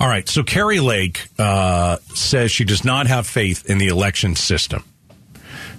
All 0.00 0.08
right. 0.08 0.28
So 0.28 0.42
Kari 0.42 0.80
Lake 0.80 1.28
uh, 1.38 1.98
says 2.14 2.50
she 2.50 2.64
does 2.64 2.84
not 2.84 3.06
have 3.06 3.26
faith 3.26 3.68
in 3.68 3.78
the 3.78 3.88
election 3.88 4.34
system. 4.34 4.84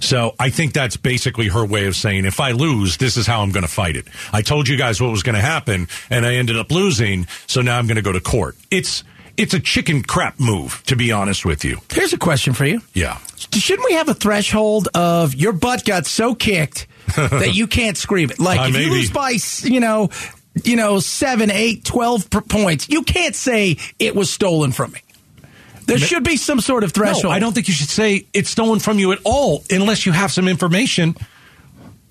So 0.01 0.35
I 0.39 0.49
think 0.49 0.73
that's 0.73 0.97
basically 0.97 1.47
her 1.47 1.65
way 1.65 1.85
of 1.85 1.95
saying, 1.95 2.25
if 2.25 2.39
I 2.39 2.51
lose, 2.51 2.97
this 2.97 3.17
is 3.17 3.25
how 3.27 3.41
I'm 3.41 3.51
going 3.51 3.65
to 3.65 3.71
fight 3.71 3.95
it. 3.95 4.07
I 4.33 4.41
told 4.41 4.67
you 4.67 4.77
guys 4.77 4.99
what 4.99 5.11
was 5.11 5.23
going 5.23 5.35
to 5.35 5.41
happen, 5.41 5.87
and 6.09 6.25
I 6.25 6.35
ended 6.35 6.57
up 6.57 6.71
losing. 6.71 7.27
So 7.47 7.61
now 7.61 7.77
I'm 7.77 7.87
going 7.87 7.95
to 7.97 8.01
go 8.01 8.11
to 8.11 8.19
court. 8.19 8.57
It's 8.69 9.03
it's 9.37 9.53
a 9.53 9.59
chicken 9.59 10.03
crap 10.03 10.39
move, 10.39 10.83
to 10.87 10.95
be 10.95 11.11
honest 11.11 11.45
with 11.45 11.63
you. 11.63 11.77
Here's 11.91 12.13
a 12.13 12.17
question 12.17 12.53
for 12.53 12.65
you. 12.65 12.81
Yeah. 12.93 13.17
Shouldn't 13.53 13.85
we 13.85 13.93
have 13.93 14.09
a 14.09 14.13
threshold 14.13 14.89
of 14.93 15.33
your 15.33 15.53
butt 15.53 15.85
got 15.85 16.05
so 16.05 16.35
kicked 16.35 16.87
that 17.15 17.51
you 17.53 17.67
can't 17.67 17.97
scream 17.97 18.29
it? 18.29 18.39
Like 18.39 18.59
Uh, 18.59 18.63
if 18.67 18.77
you 18.77 18.89
lose 18.91 19.09
by, 19.09 19.37
you 19.63 19.79
know, 19.79 20.09
you 20.63 20.75
know, 20.75 20.99
seven, 20.99 21.49
eight, 21.49 21.85
twelve 21.85 22.29
points, 22.29 22.89
you 22.89 23.03
can't 23.03 23.35
say 23.35 23.77
it 23.99 24.15
was 24.15 24.31
stolen 24.31 24.71
from 24.73 24.91
me. 24.91 24.99
There 25.99 26.07
should 26.07 26.23
be 26.23 26.37
some 26.37 26.59
sort 26.61 26.83
of 26.83 26.91
threshold. 26.91 27.25
No, 27.25 27.31
I 27.31 27.39
don't 27.39 27.53
think 27.53 27.67
you 27.67 27.73
should 27.73 27.89
say 27.89 28.25
it's 28.33 28.49
stolen 28.49 28.79
from 28.79 28.99
you 28.99 29.11
at 29.11 29.19
all 29.23 29.63
unless 29.69 30.05
you 30.05 30.11
have 30.11 30.31
some 30.31 30.47
information 30.47 31.15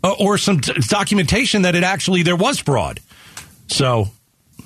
uh, 0.03 0.15
or 0.19 0.38
some 0.38 0.59
documentation 0.59 1.62
that 1.62 1.75
it 1.75 1.82
actually 1.82 2.23
there 2.23 2.37
was 2.37 2.59
fraud. 2.59 3.00
So 3.69 4.09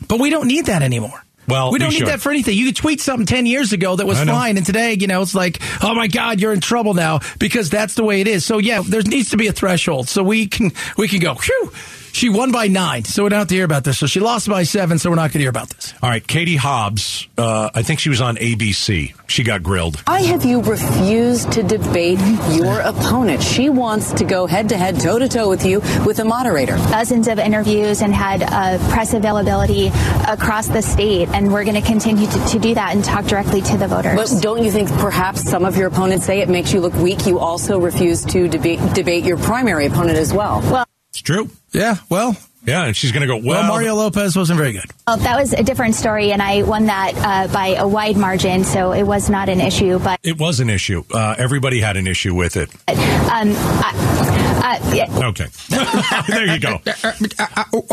But 0.09 0.21
we 0.21 0.31
don't 0.31 0.49
need 0.49 0.67
that 0.67 0.83
anymore. 0.83 1.25
Well, 1.47 1.73
we 1.73 1.79
don't 1.79 1.91
need 1.91 1.99
should. 1.99 2.09
that 2.09 2.21
for 2.21 2.31
anything. 2.31 2.57
You 2.57 2.67
could 2.67 2.77
tweet 2.77 3.01
something 3.01 3.27
10 3.27 3.45
years 3.47 3.73
ago 3.73 3.97
that 3.97 4.07
was 4.07 4.19
fine, 4.19 4.57
and 4.57 4.65
today, 4.65 4.97
you 4.99 5.07
know, 5.07 5.21
it's 5.21 5.35
like, 5.35 5.61
oh 5.83 5.95
my 5.95 6.07
God, 6.07 6.41
you're 6.41 6.55
in 6.55 6.61
trouble 6.61 6.95
now 6.95 7.21
because 7.39 7.69
that's 7.69 7.95
the 7.95 8.05
way 8.05 8.23
it 8.23 8.29
is. 8.29 8.47
So, 8.47 8.57
yeah, 8.57 8.83
there 8.83 9.03
needs 9.03 9.31
to 9.31 9.37
be 9.37 9.47
a 9.47 9.53
threshold. 9.53 10.09
So 10.09 10.23
we 10.23 10.47
can 10.47 10.73
we 10.97 11.07
can 11.07 11.21
go, 11.21 11.35
whew, 11.35 11.73
she 12.15 12.29
won 12.29 12.53
by 12.53 12.69
nine, 12.69 13.05
so 13.05 13.25
we 13.25 13.31
don't 13.31 13.41
have 13.41 13.49
to 13.49 13.55
hear 13.55 13.65
about 13.65 13.85
this. 13.85 13.99
So 13.99 14.07
she 14.07 14.21
lost 14.21 14.49
by 14.49 14.63
seven, 14.63 14.99
so 14.99 15.11
we're 15.11 15.17
not 15.17 15.33
going 15.33 15.33
to 15.33 15.39
hear 15.41 15.51
about 15.51 15.69
this. 15.71 15.93
All 16.03 16.09
right, 16.09 16.27
Katie 16.27 16.57
Hobbs. 16.57 17.29
Uh, 17.37 17.71
I 17.75 17.83
think 17.83 17.99
she 18.01 18.09
was 18.09 18.21
on 18.21 18.37
ABC. 18.37 19.15
She 19.27 19.43
got 19.43 19.63
grilled. 19.63 20.01
Why 20.07 20.23
have 20.23 20.45
you 20.45 20.63
refused 20.63 21.51
to 21.53 21.63
debate 21.63 22.19
your 22.53 22.81
opponent? 22.81 23.43
She 23.43 23.69
wants 23.69 24.13
to 24.13 24.25
go 24.25 24.47
head 24.47 24.69
to 24.69 24.77
head, 24.77 25.01
toe 25.01 25.19
to 25.19 25.29
toe 25.29 25.49
with 25.49 25.67
you 25.67 25.81
with 26.07 26.21
a 26.21 26.25
moderator. 26.25 26.77
dozens 26.91 27.27
of 27.29 27.39
interviews 27.39 28.01
and 28.01 28.15
had 28.15 28.43
uh, 28.43 28.79
press 28.91 29.13
availability 29.15 29.89
across 30.29 30.69
the 30.69 30.83
state, 30.83 31.29
and 31.31 31.53
we're 31.53 31.65
going 31.65 31.81
to 31.81 31.87
continue 31.87 32.27
to, 32.27 32.47
to 32.47 32.59
do 32.59 32.75
that 32.75 32.95
and 32.95 33.05
talk 33.05 33.25
directly 33.27 33.61
to 33.63 33.77
the 33.77 33.89
voters. 33.89 34.15
But 34.17 34.41
don't 34.43 34.63
you 34.63 34.71
think 34.71 34.89
perhaps 34.99 35.43
some 35.43 35.65
of 35.65 35.77
your 35.77 35.89
opponents 35.89 36.27
say 36.27 36.41
it 36.41 36.49
makes 36.49 36.73
you 36.73 36.81
look 36.81 36.95
weak? 36.95 37.27
You 37.27 37.39
also 37.41 37.81
refuse 37.81 38.25
to 38.27 38.47
debate, 38.49 38.79
debate 38.95 39.25
your 39.25 39.37
primary 39.39 39.87
opponent 39.87 40.17
as 40.19 40.33
well. 40.33 40.61
well, 40.71 40.83
It's 40.83 40.94
true. 41.25 41.51
Yeah, 41.73 41.97
well, 42.09 42.37
Yeah, 42.67 42.85
and 42.85 42.97
she's 42.97 43.13
going 43.13 43.21
to 43.23 43.27
go. 43.27 43.37
Well, 43.37 43.61
well, 43.63 43.69
Marco 43.69 43.95
Lopez 43.95 44.37
wasn't 44.37 44.59
very 44.59 44.73
good. 44.73 44.85
well, 45.07 45.17
that 45.19 45.37
was 45.39 45.53
a 45.53 45.63
different 45.63 45.95
story, 45.97 46.31
and 46.33 46.41
I 46.41 46.63
won 46.63 46.87
that 46.87 47.13
uh, 47.17 47.53
by 47.53 47.75
a 47.75 47.87
wide 47.87 48.17
margin, 48.17 48.65
so 48.65 48.93
it 48.93 49.03
was 49.03 49.29
not 49.29 49.49
an 49.49 49.61
issue. 49.61 49.99
But 49.99 50.21
it 50.23 50.39
was 50.39 50.61
an 50.61 50.71
issue. 50.71 51.03
Uh, 51.13 51.35
everybody 51.37 51.81
had 51.81 51.97
an 51.97 52.07
issue 52.07 52.35
with 52.35 52.57
it. 52.57 52.71
um, 52.89 53.53
I, 53.57 54.79
uh, 54.81 54.95
yeah, 54.95 55.29
Okay, 55.29 55.47
there 56.33 56.47
you 56.47 56.59
go. 56.61 56.81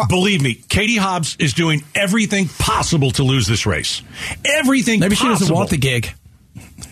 Believe 0.07 0.41
me, 0.41 0.55
Katie 0.69 0.95
Hobbs 0.97 1.35
is 1.39 1.53
doing 1.53 1.83
everything 1.95 2.47
possible 2.47 3.11
to 3.11 3.23
lose 3.23 3.47
this 3.47 3.65
race. 3.65 4.01
Everything. 4.45 4.99
Maybe 5.01 5.15
she 5.15 5.27
doesn't 5.27 5.53
want 5.53 5.69
the 5.69 5.77
gig. 5.77 6.11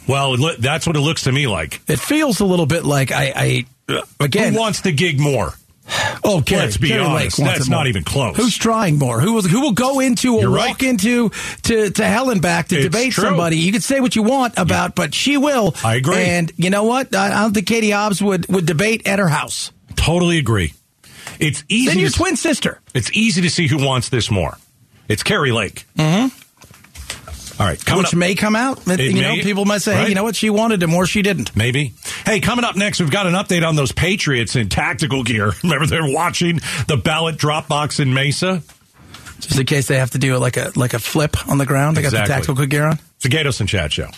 Well, 0.08 0.36
lo- 0.36 0.56
that's 0.58 0.86
what 0.88 0.96
it 0.96 1.02
looks 1.02 1.24
to 1.24 1.32
me 1.32 1.48
like. 1.48 1.82
It 1.88 2.00
feels 2.00 2.40
a 2.40 2.46
little 2.46 2.66
bit 2.66 2.84
like 2.84 3.12
I, 3.12 3.34
I 3.36 3.66
uh, 3.94 4.02
again. 4.20 4.54
Who 4.54 4.60
wants 4.60 4.82
the 4.82 4.92
gig 4.92 5.20
more? 5.20 5.54
Oh, 6.30 6.42
Kari, 6.42 6.62
Let's 6.64 6.78
be 6.78 6.90
Kari 6.90 7.04
honest, 7.04 7.38
that's 7.38 7.68
not 7.70 7.88
even 7.88 8.04
close. 8.04 8.38
Who's 8.38 8.58
trying 8.58 8.98
more? 9.00 9.20
Who 9.20 9.34
will 9.34 9.42
who 9.42 9.62
will 9.62 9.72
go 9.72 10.00
into 10.00 10.36
or 10.36 10.42
You're 10.42 10.52
walk 10.52 10.82
right. 10.82 10.84
into 10.84 11.30
to, 11.64 11.90
to 11.90 12.06
hell 12.06 12.30
and 12.30 12.42
back 12.42 12.68
to 12.70 12.76
It's 12.76 12.86
debate 12.86 13.14
true. 13.14 13.24
somebody? 13.24 13.58
You 13.58 13.72
can 13.72 13.82
say 13.82 14.00
what 14.00 14.16
you 14.16 14.24
want 14.24 14.54
about, 14.58 14.96
but 14.96 15.14
she 15.16 15.38
will. 15.38 15.74
I 15.84 15.96
agree. 15.96 16.18
And 16.18 16.52
you 16.58 16.70
know 16.70 16.84
what? 16.84 17.16
I, 17.16 17.28
I 17.28 17.42
don't 17.42 17.54
think 17.54 17.68
Katie 17.68 17.92
Hobbs 17.92 18.22
would 18.22 18.48
would 18.48 18.66
debate 18.66 19.08
at 19.08 19.20
her 19.20 19.28
house. 19.30 19.72
Totally 19.96 20.38
agree. 20.38 20.74
It's 21.40 21.64
easy. 21.70 21.90
Then 21.90 22.00
your 22.00 22.10
to- 22.10 22.16
twin 22.16 22.36
sister. 22.36 22.80
It's 22.94 23.12
easy 23.14 23.42
to 23.42 23.50
see 23.50 23.68
who 23.68 23.84
wants 23.86 24.10
this 24.10 24.30
more. 24.30 24.58
It's 25.08 25.24
Kari 25.24 25.52
Lake. 25.52 25.86
Mm-hmm. 25.98 26.28
All 27.60 27.66
right, 27.66 27.78
which 27.98 28.08
up. 28.08 28.14
may 28.14 28.36
come 28.36 28.56
out. 28.56 28.88
you 28.88 28.94
It 28.94 29.14
know, 29.16 29.36
may, 29.36 29.42
people 29.42 29.66
might 29.66 29.82
say, 29.82 29.94
hey, 29.94 30.08
you 30.10 30.16
know 30.16 30.24
what? 30.24 30.36
She 30.38 30.50
wanted 30.50 30.82
him 30.82 30.94
or 30.96 31.06
she 31.06 31.22
didn't. 31.22 31.54
Maybe. 31.58 31.94
Hey, 32.26 32.40
coming 32.40 32.64
up 32.64 32.78
next, 32.78 33.02
we've 33.02 33.12
got 33.12 33.28
an 33.28 33.34
update 33.34 33.68
on 33.68 33.76
those 33.76 33.92
Patriots 33.92 34.56
in 34.56 34.70
tactical 34.70 35.24
gear. 35.24 35.52
Remember, 35.64 35.86
they're 35.86 36.10
watching 36.10 36.62
the 36.88 36.96
ballot 36.96 37.36
drop 37.36 37.68
box 37.68 38.00
in 38.00 38.14
Mesa. 38.14 38.64
Just 39.42 39.60
in 39.60 39.66
case 39.66 39.88
they 39.88 39.98
have 39.98 40.12
to 40.12 40.20
do 40.20 40.38
like 40.38 40.56
a 40.58 40.72
like 40.76 40.94
a 40.94 41.00
flip 41.00 41.50
on 41.50 41.58
the 41.58 41.66
ground. 41.66 41.98
They 41.98 42.02
got 42.02 42.12
the 42.12 42.20
tactical 42.20 42.66
gear 42.66 42.86
on. 42.86 42.94
It's 43.16 43.24
the 43.24 43.30
Gaydos 43.30 43.60
and 43.60 43.68
Chad 43.68 43.92
Show. 43.92 44.10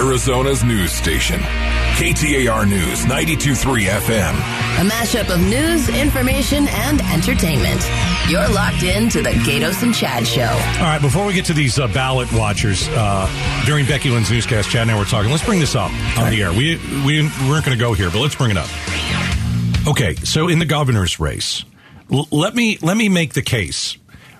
Arizona's 0.00 0.64
news 0.64 0.92
station. 0.92 1.38
KTAR 1.40 2.66
News 2.66 3.04
923 3.04 3.84
FM. 3.84 4.32
A 4.34 4.88
mashup 4.88 5.28
of 5.28 5.38
news, 5.40 5.90
information, 5.90 6.66
and 6.68 7.02
entertainment. 7.02 7.86
You're 8.30 8.48
locked 8.48 8.82
in 8.82 9.10
to 9.10 9.20
the 9.20 9.28
Gaydos 9.28 9.82
and 9.82 9.94
Chad 9.94 10.26
Show. 10.26 10.46
All 10.46 10.86
right, 10.86 11.02
before 11.02 11.26
we 11.26 11.34
get 11.34 11.44
to 11.46 11.52
these 11.52 11.78
uh, 11.78 11.86
ballot 11.88 12.32
watchers, 12.32 12.88
uh, 12.92 13.62
during 13.66 13.84
Becky 13.84 14.08
Lynn's 14.08 14.30
newscast, 14.30 14.70
Chad 14.70 14.82
and 14.82 14.90
I 14.90 14.98
were 14.98 15.04
talking. 15.04 15.30
Let's 15.30 15.44
bring 15.44 15.60
this 15.60 15.74
up 15.74 15.90
on 16.18 16.30
the 16.30 16.42
air. 16.42 16.50
We, 16.50 16.76
we 17.04 17.22
weren't 17.46 17.66
going 17.66 17.76
to 17.76 17.84
go 17.84 17.92
here, 17.92 18.08
but 18.10 18.20
let's 18.20 18.34
bring 18.34 18.52
it 18.52 18.56
up. 18.56 18.70
Okay, 19.86 20.14
so 20.14 20.48
in 20.48 20.58
the 20.60 20.66
governor's 20.66 21.20
race, 21.20 21.62
l- 22.10 22.26
let 22.30 22.54
me 22.54 22.78
let 22.80 22.96
me 22.96 23.10
make 23.10 23.34
the 23.34 23.42
case. 23.42 23.98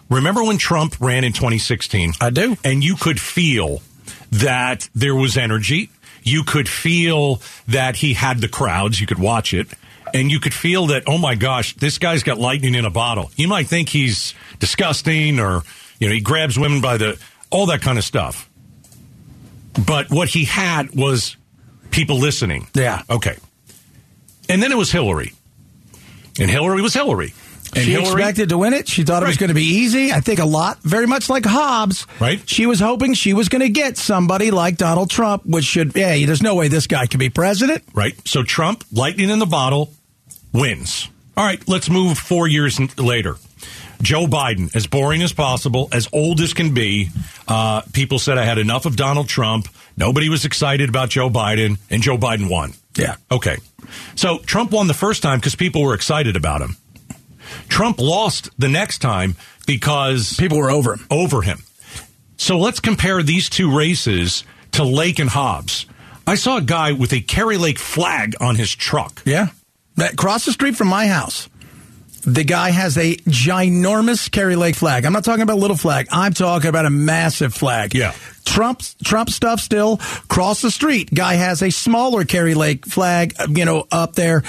Remember 0.09 0.43
when 0.43 0.57
Trump 0.57 0.99
ran 1.01 1.23
in 1.23 1.35
2016? 1.35 2.15
I 2.19 2.31
do. 2.31 2.57
And 2.65 2.83
you 2.83 2.97
could 2.97 3.21
feel 3.21 3.83
that 4.31 4.89
there 4.95 5.15
was 5.15 5.37
energy. 5.37 5.91
You 6.23 6.45
could 6.45 6.69
feel 6.69 7.41
that 7.69 7.97
he 7.97 8.15
had 8.15 8.41
the 8.41 8.49
crowds. 8.49 9.01
You 9.01 9.07
could 9.07 9.19
watch 9.19 9.55
it. 9.55 9.69
And 10.13 10.31
you 10.31 10.41
could 10.41 10.55
feel 10.55 10.87
that, 10.89 11.05
oh 11.07 11.19
my 11.19 11.35
gosh, 11.35 11.77
this 11.77 11.99
guy's 11.99 12.23
got 12.23 12.39
lightning 12.39 12.75
in 12.75 12.85
a 12.85 12.91
bottle. 12.91 13.31
You 13.37 13.49
might 13.49 13.69
think 13.69 13.89
he's 13.89 14.35
disgusting 14.59 15.39
or, 15.39 15.63
you 15.99 16.09
know, 16.09 16.15
he 16.15 16.21
grabs 16.21 16.59
women 16.59 16.81
by 16.81 16.97
the, 16.97 17.21
all 17.51 17.67
that 17.67 17.81
kind 17.81 17.97
of 17.97 18.05
stuff. 18.05 18.49
But 19.87 20.11
what 20.11 20.29
he 20.29 20.45
had 20.45 20.95
was 20.95 21.37
people 21.91 22.19
listening. 22.19 22.67
Yeah. 22.75 23.03
Okay. 23.09 23.37
And 24.49 24.61
then 24.61 24.73
it 24.73 24.77
was 24.77 24.91
Hillary. 24.91 25.33
And 26.41 26.51
Hillary 26.51 26.83
was 26.83 26.95
Hillary. 26.95 27.33
And 27.75 27.85
she 27.85 27.93
Hillary, 27.93 28.23
expected 28.23 28.49
to 28.49 28.59
win 28.59 28.73
it. 28.73 28.89
She 28.89 29.05
thought 29.05 29.23
it 29.23 29.27
was 29.27 29.37
going 29.37 29.49
to 29.49 29.55
be 29.55 29.63
easy. 29.63 30.13
I 30.13 30.21
think 30.21 30.41
a 30.41 30.45
lot, 30.45 30.79
very 30.83 31.07
much 31.07 31.31
like 31.31 31.45
Hobbs. 31.45 32.07
Right. 32.21 32.47
She 32.49 32.67
was 32.67 32.81
hoping 32.81 33.15
she 33.15 33.33
was 33.33 33.49
going 33.49 33.63
to 33.63 33.69
get 33.69 33.97
somebody 33.97 34.51
like 34.51 34.77
Donald 34.77 35.09
Trump, 35.11 35.47
which 35.47 35.65
should, 35.65 35.93
hey, 35.95 36.25
there's 36.25 36.43
no 36.43 36.57
way 36.57 36.69
this 36.69 36.89
guy 36.89 37.07
can 37.07 37.19
be 37.19 37.31
president. 37.31 37.85
Right. 37.95 38.15
So 38.27 38.43
Trump, 38.43 38.85
lightning 38.93 39.31
in 39.31 39.39
the 39.39 39.47
bottle, 39.47 39.93
wins. 40.53 41.09
All 41.37 41.45
right, 41.45 41.67
let's 41.69 41.89
move 41.89 42.19
four 42.19 42.49
years 42.49 42.79
later. 42.99 43.37
Joe 44.03 44.27
Biden, 44.27 44.75
as 44.75 44.87
boring 44.87 45.23
as 45.23 45.33
possible, 45.33 45.89
as 45.93 46.09
old 46.13 46.41
as 46.41 46.55
can 46.55 46.75
be. 46.75 47.11
Uh, 47.47 47.83
people 47.93 48.19
said 48.19 48.37
I 48.37 48.45
had 48.45 48.59
enough 48.59 48.85
of 48.85 48.97
Donald 48.97 49.29
Trump. 49.29 49.69
Nobody 49.97 50.29
was 50.29 50.45
excited 50.45 50.89
about 50.89 51.11
Joe 51.11 51.31
Biden, 51.31 51.79
and 51.89 52.03
Joe 52.03 52.17
Biden 52.17 52.51
won. 52.51 52.73
Yeah. 52.97 53.17
Okay. 53.31 53.59
So 54.17 54.39
Trump 54.39 54.73
won 54.73 54.87
the 54.87 54.95
first 54.95 55.23
time 55.23 55.39
because 55.39 55.55
people 55.55 55.83
were 55.83 55.95
excited 55.95 56.37
about 56.37 56.63
him. 56.63 56.77
Trump 57.69 58.01
lost 58.01 58.51
the 58.59 58.69
next 58.69 58.99
time 58.99 59.37
because 59.67 60.35
People 60.37 60.59
were 60.59 60.71
over 60.71 60.95
him. 60.95 61.07
over 61.11 61.43
him. 61.43 61.63
So 62.37 62.59
let's 62.59 62.81
compare 62.81 63.23
these 63.23 63.49
two 63.51 63.75
races 63.77 64.45
to 64.73 64.85
Lake 64.85 65.19
and 65.19 65.29
Hobbs. 65.31 65.87
I 66.27 66.37
saw 66.37 66.57
a 66.59 66.63
guy 66.63 66.93
with 66.93 67.13
a 67.13 67.21
Kari 67.21 67.57
Lake 67.59 67.79
flag 67.79 68.35
on 68.41 68.55
his 68.57 68.75
truck. 68.75 69.23
Yeah. 69.25 69.49
That- 69.97 70.15
Across 70.15 70.47
the 70.47 70.53
street 70.53 70.77
from 70.77 70.89
my 70.89 71.07
house, 71.09 71.49
the 72.25 72.45
guy 72.45 72.71
has 72.71 72.97
a 72.97 73.17
ginormous 73.17 74.31
Kari 74.31 74.57
Lake 74.57 74.75
flag. 74.77 75.05
I'm 75.05 75.13
not 75.13 75.25
talking 75.25 75.43
about 75.43 75.55
a 75.57 75.61
little 75.61 75.77
flag. 75.77 76.07
I'm 76.13 76.33
talking 76.33 76.69
about 76.69 76.87
a 76.87 76.91
massive 76.91 77.53
flag. 77.55 77.95
Yeah. 77.95 78.13
Trump 78.45 78.83
Trump 79.05 79.31
stuff 79.31 79.61
still 79.61 79.99
cross 80.29 80.61
the 80.63 80.71
street. 80.71 81.13
Guy 81.15 81.35
has 81.35 81.63
a 81.63 81.71
smaller 81.71 82.25
Kari 82.25 82.55
Lake 82.55 82.85
flag, 82.87 83.35
you 83.51 83.65
know, 83.65 83.87
up 83.91 84.15
there. 84.15 84.43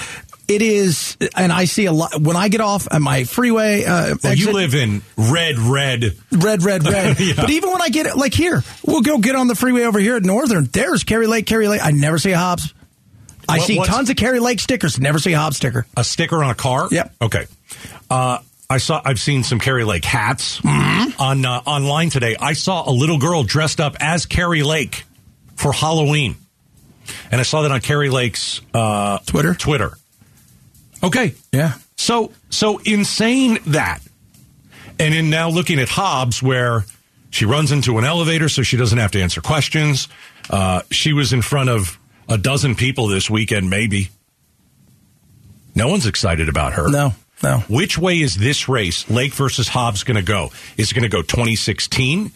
It 0.54 0.62
is, 0.62 1.16
and 1.36 1.52
I 1.52 1.64
see 1.64 1.86
a 1.86 1.92
lot 1.92 2.20
when 2.20 2.36
I 2.36 2.48
get 2.48 2.60
off 2.60 2.86
at 2.90 3.00
my 3.00 3.24
freeway. 3.24 3.84
Uh, 3.84 4.16
Well, 4.22 4.34
you 4.34 4.52
live 4.52 4.74
in 4.74 5.02
red, 5.16 5.58
red. 5.58 6.16
red, 6.30 6.62
red, 6.62 6.84
red. 6.88 7.18
Yeah. 7.20 7.34
But 7.36 7.50
even 7.50 7.70
when 7.72 7.80
I 7.82 7.88
get 7.88 8.06
it, 8.06 8.16
like 8.16 8.34
here, 8.34 8.62
we'll 8.86 9.00
go 9.02 9.18
get 9.18 9.34
on 9.36 9.46
the 9.48 9.54
freeway 9.54 9.82
over 9.84 9.98
here 9.98 10.16
at 10.16 10.22
Northern. 10.22 10.64
There's 10.72 11.04
Kari 11.04 11.26
Lake, 11.26 11.46
Kari 11.46 11.68
Lake. 11.68 11.80
I 11.84 11.90
never 11.90 12.18
see 12.18 12.32
a 12.32 12.38
Hobbs. 12.38 12.74
I 13.48 13.58
What- 13.58 13.66
see 13.66 13.76
tons 13.82 14.10
of 14.10 14.16
Kari 14.16 14.40
Lake 14.40 14.60
stickers. 14.60 14.98
Never 15.00 15.18
see 15.18 15.32
a 15.32 15.38
Hobbs 15.38 15.56
sticker. 15.56 15.86
A 15.96 16.04
sticker 16.04 16.42
on 16.44 16.50
a 16.50 16.54
car. 16.54 16.88
Yep. 16.90 17.14
Okay. 17.22 17.46
Uh, 18.10 18.38
I 18.70 18.78
saw. 18.78 19.02
I've 19.04 19.20
seen 19.20 19.42
some 19.44 19.58
Kari 19.58 19.84
Lake 19.84 20.04
hats 20.04 20.60
on 20.64 21.44
uh, 21.44 21.60
online 21.66 22.08
today. 22.10 22.36
I 22.40 22.52
saw 22.54 22.88
a 22.88 22.92
little 22.92 23.18
girl 23.18 23.42
dressed 23.42 23.80
up 23.80 23.96
as 24.00 24.24
Kari 24.26 24.62
Lake 24.62 25.04
for 25.56 25.72
Halloween, 25.72 26.36
and 27.30 27.40
I 27.40 27.44
saw 27.44 27.62
that 27.62 27.70
on 27.72 27.80
Kari 27.80 28.08
Lake's 28.08 28.60
uh, 28.72 29.18
Twitter? 29.26 29.54
Twitter. 29.54 29.98
Okay. 31.02 31.34
Yeah. 31.52 31.74
So 31.96 32.32
so 32.50 32.78
in 32.78 33.04
saying 33.04 33.58
that, 33.66 34.00
and 34.98 35.14
in 35.14 35.30
now 35.30 35.48
looking 35.48 35.78
at 35.78 35.88
Hobbs, 35.88 36.42
where 36.42 36.84
she 37.30 37.44
runs 37.44 37.72
into 37.72 37.98
an 37.98 38.04
elevator 38.04 38.48
so 38.48 38.62
she 38.62 38.76
doesn't 38.76 38.98
have 38.98 39.10
to 39.12 39.22
answer 39.22 39.40
questions. 39.40 40.08
Uh, 40.50 40.82
she 40.90 41.12
was 41.12 41.32
in 41.32 41.42
front 41.42 41.70
of 41.70 41.98
a 42.28 42.36
dozen 42.36 42.74
people 42.74 43.08
this 43.08 43.30
weekend, 43.30 43.70
maybe. 43.70 44.10
No 45.74 45.88
one's 45.88 46.06
excited 46.06 46.48
about 46.48 46.74
her. 46.74 46.90
No, 46.90 47.14
no. 47.42 47.58
Which 47.68 47.96
way 47.96 48.20
is 48.20 48.34
this 48.34 48.68
race, 48.68 49.08
Lake 49.08 49.32
versus 49.32 49.68
Hobbs, 49.68 50.04
going 50.04 50.16
to 50.16 50.22
go? 50.22 50.50
Is 50.76 50.90
it 50.90 50.94
going 50.94 51.04
to 51.04 51.08
go 51.08 51.22
2016? 51.22 52.30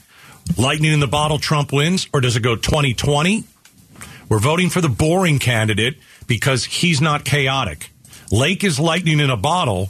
Lightning 0.57 0.93
in 0.93 1.01
the 1.01 1.07
bottle, 1.07 1.39
Trump 1.39 1.73
wins? 1.73 2.09
Or 2.15 2.21
does 2.21 2.37
it 2.37 2.41
go 2.41 2.57
2020? 2.57 3.45
We're 4.29 4.39
voting 4.39 4.71
for 4.71 4.81
the 4.81 4.89
boring 4.89 5.39
candidate 5.39 5.97
because 6.27 6.65
he's 6.65 7.01
not 7.01 7.25
chaotic. 7.25 7.91
Lake 8.31 8.65
is 8.65 8.79
lightning 8.81 9.21
in 9.21 9.31
a 9.31 9.37
bottle. 9.37 9.89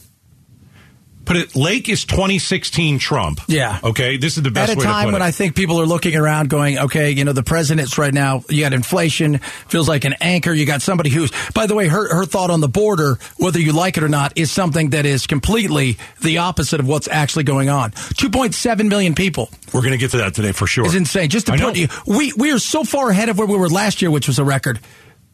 Put 1.24 1.36
it. 1.36 1.56
Lake 1.56 1.88
is 1.88 2.04
2016 2.04 3.00
Trump. 3.00 3.40
Yeah. 3.48 3.80
Okay. 3.82 4.16
This 4.16 4.36
is 4.36 4.44
the 4.44 4.52
best 4.52 4.70
At 4.70 4.78
a 4.78 4.80
time 4.80 5.06
when 5.06 5.22
it. 5.22 5.24
I 5.24 5.32
think 5.32 5.56
people 5.56 5.80
are 5.80 5.84
looking 5.86 6.14
around 6.14 6.48
going, 6.48 6.78
okay, 6.78 7.10
you 7.10 7.24
know, 7.24 7.32
the 7.32 7.42
president's 7.42 7.98
right 7.98 8.14
now, 8.14 8.44
you 8.48 8.62
got 8.62 8.72
inflation, 8.72 9.38
feels 9.66 9.88
like 9.88 10.04
an 10.04 10.14
anchor. 10.20 10.52
You 10.52 10.66
got 10.66 10.82
somebody 10.82 11.10
who's, 11.10 11.32
by 11.52 11.66
the 11.66 11.74
way, 11.74 11.88
her, 11.88 12.14
her 12.14 12.26
thought 12.26 12.50
on 12.50 12.60
the 12.60 12.68
border, 12.68 13.18
whether 13.38 13.58
you 13.58 13.72
like 13.72 13.96
it 13.96 14.04
or 14.04 14.08
not, 14.08 14.38
is 14.38 14.52
something 14.52 14.90
that 14.90 15.04
is 15.04 15.26
completely 15.26 15.98
the 16.22 16.38
opposite 16.38 16.78
of 16.78 16.86
what's 16.86 17.08
actually 17.08 17.42
going 17.42 17.70
on. 17.70 17.90
2.7 17.90 18.88
million 18.88 19.16
people 19.16 19.50
We're 19.74 19.80
going 19.80 19.94
to 19.94 19.98
get 19.98 20.12
to 20.12 20.18
that 20.18 20.34
today 20.34 20.52
for 20.52 20.68
sure. 20.68 20.86
is 20.86 20.94
insane. 20.94 21.28
Just 21.28 21.46
to 21.46 21.54
I 21.54 21.56
put 21.56 21.74
know. 21.76 21.80
you, 21.82 21.88
we, 22.06 22.34
we 22.34 22.52
are 22.52 22.60
so 22.60 22.84
far 22.84 23.10
ahead 23.10 23.30
of 23.30 23.38
where 23.38 23.48
we 23.48 23.56
were 23.56 23.68
last 23.68 24.00
year, 24.00 24.12
which 24.12 24.28
was 24.28 24.38
a 24.38 24.44
record. 24.44 24.78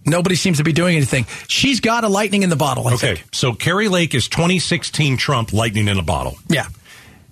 Nobody 0.04 0.34
seems 0.34 0.58
to 0.58 0.64
be 0.64 0.72
doing 0.72 0.96
anything. 0.96 1.26
She's 1.48 1.80
got 1.80 2.04
a 2.04 2.08
lightning 2.08 2.42
in 2.42 2.50
the 2.50 2.56
bottle, 2.56 2.88
I 2.88 2.94
Okay. 2.94 3.14
think. 3.16 3.26
So 3.32 3.52
Kari 3.54 3.88
Lake 3.88 4.14
is 4.14 4.28
2016 4.28 5.16
Trump, 5.16 5.52
lightning 5.52 5.88
in 5.88 5.98
a 5.98 6.02
bottle. 6.02 6.38
Yeah. 6.48 6.66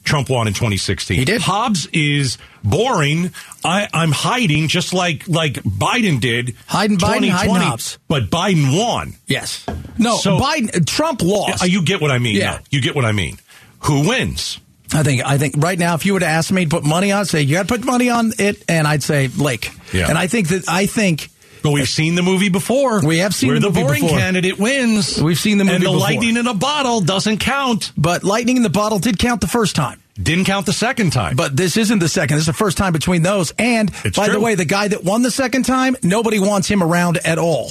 Trump 0.04 0.30
won 0.30 0.46
in 0.48 0.54
2016. 0.54 1.18
He 1.18 1.24
did. 1.24 1.42
Hobbs 1.42 1.86
is 1.92 2.38
boring. 2.64 3.32
I, 3.64 3.86
I'm 3.92 4.12
hiding 4.12 4.68
just 4.68 4.94
like 4.94 5.28
like 5.28 5.54
Biden 5.62 6.20
did. 6.20 6.54
Hiding 6.66 6.96
Biden, 6.96 7.20
2020, 7.20 7.28
hiding 7.28 7.54
Hobbs. 7.56 7.98
But 8.08 8.30
Biden 8.30 8.76
won. 8.78 9.14
Yes. 9.26 9.66
No, 9.98 10.16
So- 10.16 10.38
Biden, 10.38 10.86
Trump 10.86 11.22
lost. 11.22 11.66
You 11.68 11.82
get 11.82 12.00
what 12.00 12.10
I 12.10 12.18
mean. 12.18 12.36
Yeah. 12.36 12.60
You 12.70 12.80
get 12.80 12.94
what 12.94 13.04
I 13.04 13.12
mean. 13.12 13.38
Who 13.80 14.08
wins? 14.08 14.58
I 14.92 15.02
think 15.04 15.24
I 15.24 15.38
think 15.38 15.54
right 15.58 15.78
now, 15.78 15.94
if 15.94 16.04
you 16.06 16.14
were 16.14 16.20
to 16.20 16.26
ask 16.26 16.50
me 16.50 16.64
to 16.64 16.68
put 16.70 16.82
money 16.84 17.12
on, 17.12 17.24
say 17.24 17.42
you 17.42 17.54
got 17.56 17.68
to 17.68 17.74
put 17.76 17.84
money 17.84 18.10
on 18.10 18.32
it, 18.38 18.64
and 18.68 18.88
I'd 18.88 19.02
say 19.04 19.28
Lake. 19.28 19.70
Yeah. 19.92 20.08
And 20.08 20.18
I 20.18 20.26
think 20.26 20.48
that 20.48 20.68
I 20.68 20.86
think 20.86 21.28
But 21.62 21.72
we've 21.72 21.88
seen 21.88 22.14
the 22.14 22.22
movie 22.22 22.48
before. 22.48 23.04
We 23.04 23.18
have 23.18 23.34
seen 23.34 23.50
where 23.50 23.60
the 23.60 23.68
the, 23.68 23.74
movie 23.74 23.82
boring 23.82 24.02
before. 24.02 24.18
candidate 24.18 24.58
wins. 24.58 25.20
We've 25.22 25.38
seen 25.38 25.58
the 25.58 25.64
movie 25.64 25.76
and 25.76 25.84
the 25.84 25.88
before. 25.88 26.00
lightning 26.00 26.36
in 26.36 26.46
a 26.46 26.54
bottle 26.54 27.00
doesn't 27.00 27.38
count. 27.38 27.92
but 27.96 28.24
lightning 28.24 28.56
in 28.56 28.62
the 28.62 28.70
bottle 28.70 28.98
did 28.98 29.18
count 29.18 29.40
the 29.40 29.46
first 29.46 29.76
time. 29.76 30.00
Didn't 30.20 30.44
count 30.44 30.66
the 30.66 30.72
second 30.72 31.12
time. 31.12 31.36
But 31.36 31.56
this 31.56 31.76
isn't 31.76 31.98
the 31.98 32.08
second. 32.08 32.36
This 32.36 32.42
is 32.42 32.46
the 32.46 32.52
first 32.52 32.76
time 32.76 32.92
between 32.92 33.22
those. 33.22 33.52
And 33.58 33.90
It's 34.04 34.18
by 34.18 34.28
the 34.28 34.38
way, 34.40 34.54
the 34.54 34.64
guy 34.66 34.88
that 34.88 35.02
won 35.04 35.22
the 35.22 35.30
second 35.30 35.62
time, 35.64 35.96
nobody 36.02 36.38
wants 36.38 36.68
him 36.68 36.82
around 36.82 37.18
at 37.24 37.38
all. 37.38 37.70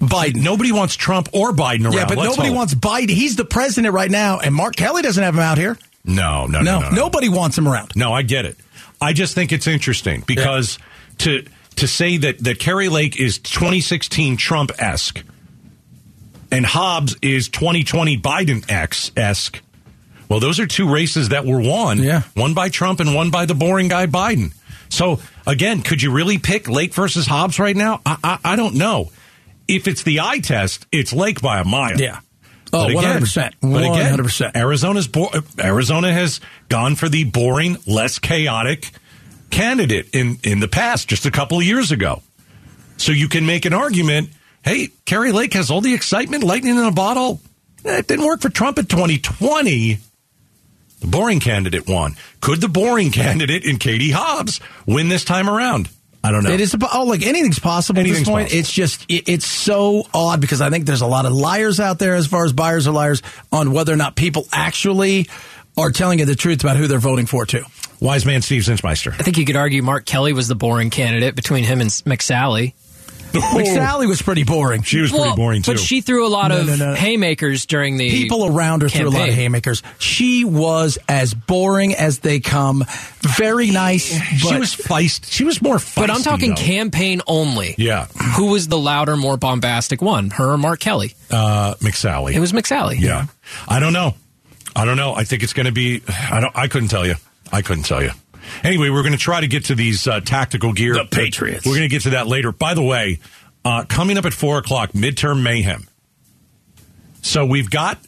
Biden. 0.00 0.42
nobody 0.42 0.72
wants 0.72 0.96
Trump 0.96 1.28
or 1.32 1.52
Biden 1.52 1.84
around. 1.84 1.92
yeah, 1.94 2.06
but 2.06 2.18
Let's 2.18 2.30
nobody 2.30 2.48
hope. 2.48 2.56
wants 2.56 2.74
Biden. 2.74 3.10
He's 3.10 3.36
the 3.36 3.44
president 3.44 3.94
right 3.94 4.10
now, 4.10 4.38
and 4.40 4.54
Mark 4.54 4.76
Kelly 4.76 5.02
doesn't 5.02 5.22
have 5.22 5.34
him 5.34 5.40
out 5.40 5.56
here. 5.56 5.78
No, 6.04 6.46
no, 6.46 6.60
no, 6.60 6.80
No, 6.80 6.80
no, 6.80 6.90
no. 6.90 6.96
nobody 6.96 7.28
wants 7.28 7.56
him 7.56 7.66
around. 7.66 7.92
No, 7.96 8.12
I 8.12 8.22
get 8.22 8.44
it. 8.44 8.56
I 9.00 9.12
just 9.12 9.34
think 9.34 9.52
it's 9.52 9.66
interesting 9.66 10.22
because 10.26 10.78
to 11.18 11.44
to 11.76 11.86
say 11.88 12.16
that 12.18 12.38
that 12.44 12.58
Kari 12.58 12.88
Lake 12.88 13.18
is 13.18 13.38
2016 13.38 14.36
Trump 14.36 14.70
esque 14.78 15.22
and 16.50 16.64
Hobbs 16.64 17.16
is 17.22 17.48
2020 17.48 18.18
Biden 18.18 18.64
esque. 19.16 19.60
Well, 20.28 20.40
those 20.40 20.60
are 20.60 20.66
two 20.66 20.90
races 20.90 21.30
that 21.30 21.44
were 21.44 21.60
won. 21.60 21.98
Yeah. 22.02 22.22
one 22.34 22.54
by 22.54 22.68
Trump 22.68 23.00
and 23.00 23.14
one 23.14 23.30
by 23.30 23.46
the 23.46 23.54
boring 23.54 23.88
guy 23.88 24.06
Biden. 24.06 24.52
So 24.88 25.20
again, 25.46 25.82
could 25.82 26.00
you 26.02 26.12
really 26.12 26.38
pick 26.38 26.68
Lake 26.68 26.94
versus 26.94 27.26
Hobbs 27.26 27.58
right 27.58 27.76
now? 27.76 28.00
I, 28.06 28.16
I, 28.22 28.38
I 28.52 28.56
don't 28.56 28.74
know. 28.76 29.10
if 29.66 29.88
it's 29.88 30.02
the 30.02 30.20
eye 30.20 30.38
test, 30.40 30.86
it's 30.92 31.12
Lake 31.12 31.40
by 31.40 31.58
a 31.60 31.64
mile. 31.64 31.98
Yeah. 32.00 32.20
Oh, 32.72 32.84
But 32.86 32.90
again- 32.90 33.22
100%. 33.22 33.52
But 33.60 33.82
again, 33.84 34.18
100%. 34.18 34.56
Arizona's 34.56 35.08
bo- 35.08 35.30
Arizona 35.58 36.12
has 36.12 36.40
gone 36.68 36.96
for 36.96 37.08
the 37.08 37.24
boring, 37.24 37.76
less 37.86 38.18
chaotic 38.18 38.90
candidate 39.54 40.08
in 40.12 40.38
in 40.42 40.60
the 40.60 40.68
past, 40.68 41.08
just 41.08 41.26
a 41.26 41.30
couple 41.30 41.58
of 41.58 41.64
years 41.64 41.92
ago. 41.92 42.22
So 42.96 43.12
you 43.12 43.28
can 43.28 43.46
make 43.46 43.64
an 43.64 43.72
argument. 43.72 44.30
Hey, 44.62 44.88
Kari 45.04 45.32
Lake 45.32 45.52
has 45.54 45.70
all 45.70 45.80
the 45.80 45.94
excitement, 45.94 46.42
lightning 46.42 46.76
in 46.76 46.84
a 46.84 46.90
bottle. 46.92 47.40
Eh, 47.84 47.98
It 47.98 48.06
didn't 48.06 48.24
work 48.24 48.40
for 48.40 48.48
Trump 48.48 48.78
in 48.78 48.86
2020. 48.86 49.98
The 51.00 51.06
boring 51.06 51.40
candidate 51.40 51.86
won. 51.86 52.16
Could 52.40 52.60
the 52.60 52.68
boring 52.68 53.10
candidate 53.22 53.64
in 53.64 53.78
Katie 53.78 54.10
Hobbs 54.10 54.60
win 54.86 55.08
this 55.08 55.24
time 55.24 55.48
around? 55.50 55.88
I 56.22 56.32
don't 56.32 56.42
know. 56.42 56.50
It 56.50 56.60
is 56.60 56.74
oh, 56.94 57.04
like 57.04 57.22
anything's 57.22 57.58
possible 57.58 58.00
at 58.00 58.06
this 58.06 58.24
point. 58.24 58.46
possible. 58.46 58.58
It's 58.58 58.72
just 58.72 59.04
it, 59.10 59.28
it's 59.28 59.44
so 59.44 60.04
odd 60.14 60.40
because 60.40 60.62
I 60.62 60.70
think 60.70 60.86
there's 60.86 61.02
a 61.02 61.06
lot 61.06 61.26
of 61.26 61.32
liars 61.32 61.78
out 61.80 61.98
there 61.98 62.14
as 62.14 62.26
far 62.26 62.46
as 62.46 62.54
buyers 62.54 62.86
are 62.88 62.92
liars 62.92 63.20
on 63.52 63.72
whether 63.72 63.92
or 63.92 63.96
not 63.96 64.16
people 64.16 64.46
actually 64.50 65.28
are 65.76 65.90
telling 65.90 66.20
you 66.20 66.24
the 66.24 66.34
truth 66.36 66.64
about 66.64 66.78
who 66.78 66.86
they're 66.86 66.98
voting 66.98 67.26
for 67.26 67.44
too. 67.44 67.64
Wise 68.00 68.26
man 68.26 68.42
Steve 68.42 68.62
Zinsmeister. 68.62 69.12
I 69.12 69.22
think 69.22 69.38
you 69.38 69.44
could 69.44 69.56
argue 69.56 69.82
Mark 69.82 70.04
Kelly 70.06 70.32
was 70.32 70.48
the 70.48 70.54
boring 70.54 70.90
candidate 70.90 71.34
between 71.34 71.64
him 71.64 71.80
and 71.80 71.90
McSally. 71.90 72.74
McSally 73.34 74.06
was 74.06 74.22
pretty 74.22 74.44
boring. 74.44 74.82
She 74.82 75.00
was 75.00 75.10
pretty 75.10 75.24
Well, 75.26 75.34
boring 75.36 75.62
too. 75.62 75.72
But 75.72 75.80
she 75.80 76.00
threw 76.02 76.24
a 76.24 76.28
lot 76.28 76.48
No, 76.48 76.60
of 76.60 76.66
no, 76.68 76.76
no. 76.76 76.94
haymakers 76.94 77.66
during 77.66 77.96
the 77.96 78.08
People 78.08 78.46
around 78.46 78.82
her 78.82 78.88
threw 78.88 79.08
a 79.08 79.10
lot 79.10 79.28
of 79.28 79.34
haymakers. 79.34 79.82
She 79.98 80.44
was 80.44 80.98
as 81.08 81.34
boring 81.34 81.94
as 81.96 82.20
they 82.20 82.38
come. 82.38 82.84
Very 83.36 83.72
nice. 83.72 84.04
she 84.38 84.56
was 84.56 84.76
feist. 84.76 85.32
She 85.32 85.42
was 85.42 85.60
more 85.60 85.76
feisty. 85.78 85.96
But 85.96 86.10
I'm 86.10 86.22
talking 86.22 86.50
though. 86.50 86.62
campaign 86.62 87.22
only. 87.26 87.74
Yeah, 87.76 88.06
Who 88.36 88.50
was 88.52 88.68
the 88.68 88.78
louder, 88.78 89.16
more 89.16 89.36
bombastic 89.36 90.00
one? 90.00 90.30
Her 90.30 90.52
or 90.52 90.58
Mark 90.58 90.78
Kelly? 90.78 91.14
uh, 91.32 91.74
McSally. 91.80 92.34
It 92.34 92.40
was 92.40 92.52
McSally. 92.52 93.00
Yeah, 93.00 93.26
I 93.66 93.80
don't 93.80 93.92
know. 93.94 94.14
I 94.76 94.84
don't 94.84 94.96
know. 94.96 95.12
I 95.14 95.24
think 95.24 95.42
it's 95.42 95.52
going 95.54 95.66
to 95.66 95.72
be. 95.72 96.02
I 96.08 96.38
don't. 96.40 96.56
I 96.56 96.68
couldn't 96.68 96.88
tell 96.88 97.04
you. 97.06 97.14
I 97.54 97.62
couldn't 97.62 97.84
tell 97.84 98.02
you. 98.02 98.10
Anyway, 98.64 98.90
we're 98.90 99.02
going 99.02 99.12
to 99.12 99.18
try 99.18 99.40
to 99.40 99.46
get 99.46 99.66
to 99.66 99.76
these 99.76 100.08
uh, 100.08 100.18
tactical 100.18 100.72
gear. 100.72 100.94
The 100.94 101.04
Patriots. 101.04 101.64
We're 101.64 101.76
going 101.76 101.88
to 101.88 101.94
get 101.94 102.02
to 102.02 102.10
that 102.10 102.26
later. 102.26 102.50
By 102.50 102.74
the 102.74 102.82
way, 102.82 103.20
uh, 103.64 103.84
coming 103.84 104.18
up 104.18 104.24
at 104.24 104.34
four 104.34 104.58
o'clock, 104.58 104.90
midterm 104.90 105.40
mayhem. 105.42 105.86
So 107.22 107.46
we've 107.46 107.70
got 107.70 107.98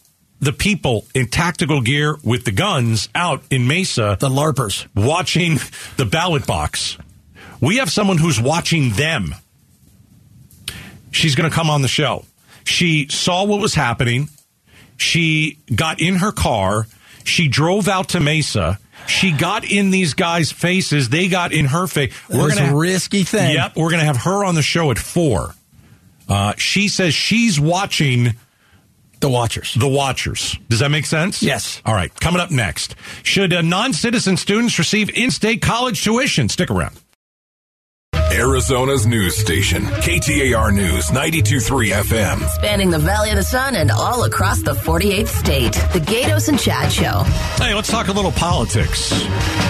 the 0.41 0.53
people 0.53 1.07
in 1.15 1.29
tactical 1.29 1.81
gear 1.81 2.17
with 2.25 2.45
the 2.45 2.51
guns 2.51 3.09
out 3.15 3.43
in 3.51 3.69
Mesa, 3.69 4.17
the 4.19 4.29
LARPers. 4.29 4.89
watching 4.97 5.59
the 5.97 6.05
ballot 6.05 6.45
box. 6.45 6.99
We 7.61 7.77
have 7.77 7.91
someone 7.91 8.19
who's 8.19 8.41
watching 8.41 8.91
them. 8.91 9.33
She's 11.13 11.37
going 11.37 11.49
to 11.49 11.55
come 11.55 11.71
on 11.71 11.83
the 11.83 11.89
show. 11.89 12.25
She 12.65 13.07
saw 13.09 13.45
what 13.45 13.61
was 13.61 13.75
happening. 13.75 14.29
She 14.97 15.59
got 15.73 16.01
in 16.01 16.17
her 16.17 16.33
car. 16.33 16.89
She 17.25 17.47
drove 17.47 17.87
out 17.87 18.09
to 18.09 18.21
Mesa. 18.21 18.81
She 19.09 19.33
got 19.33 19.65
in 19.65 19.91
these 19.91 20.15
guys' 20.15 20.53
faces. 20.53 21.09
They 21.09 21.29
got 21.29 21.53
in 21.53 21.67
her 21.67 21.87
face. 21.87 22.13
We're 22.29 22.55
gonna 22.55 22.73
a 22.73 22.77
risky 22.77 23.23
thing. 23.25 23.55
Yep, 23.55 23.77
we're 23.77 23.91
going 23.91 24.01
to 24.01 24.07
have 24.07 24.19
her 24.19 24.45
on 24.45 24.55
the 24.55 24.63
show 24.63 24.91
at 24.91 24.99
four. 24.99 25.55
Uh, 26.29 26.55
she 26.57 26.89
says 26.89 27.15
she's 27.15 27.59
watching 27.61 28.35
The 29.21 29.29
Watchers. 29.29 29.75
the 29.75 29.89
Watchers. 29.89 30.59
Does 30.69 30.81
that 30.81 30.91
make 30.91 31.07
sense? 31.07 31.43
Yes. 31.43 31.81
All 31.87 31.95
right. 31.95 32.13
Coming 32.21 32.41
up 32.41 32.51
next, 32.51 32.97
should 33.23 33.53
uh, 33.53 33.63
non-citizen 33.63 34.37
students 34.37 34.79
receive 34.79 35.09
in-state 35.11 35.63
college 35.63 36.03
tuition? 36.03 36.49
Stick 36.49 36.71
around. 36.71 36.99
Arizona's 38.33 39.07
news 39.07 39.37
station, 39.37 39.85
KTAR 39.85 40.75
News 40.75 41.11
923 41.13 41.91
FM. 41.91 42.49
Spanning 42.51 42.91
the 42.91 42.99
Valley 42.99 43.31
of 43.31 43.37
the 43.37 43.43
Sun 43.43 43.77
and 43.77 43.91
all 43.91 44.25
across 44.25 44.61
the 44.63 44.73
48th 44.73 45.29
state. 45.29 45.73
The 45.93 46.01
Gaydos 46.01 46.49
and 46.49 46.59
Chad 46.59 46.93
Show. 46.93 47.23
Hey, 47.63 47.73
let's 47.75 47.89
talk 47.89 48.09
a 48.09 48.13
little 48.13 48.33
politics 48.33 49.13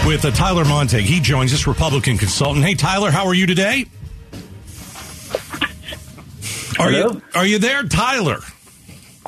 with 0.06 0.24
uh, 0.24 0.30
Tyler 0.30 0.64
Montague. 0.64 1.06
He 1.06 1.20
joins 1.20 1.52
us, 1.52 1.66
Republican 1.66 2.16
consultant. 2.16 2.64
Hey, 2.64 2.74
Tyler, 2.74 3.10
how 3.10 3.26
are 3.26 3.34
you 3.34 3.46
today? 3.46 3.84
Are 6.78 6.90
Hello? 6.90 7.12
you 7.12 7.22
are 7.34 7.46
you 7.46 7.58
there, 7.58 7.82
Tyler? 7.84 8.38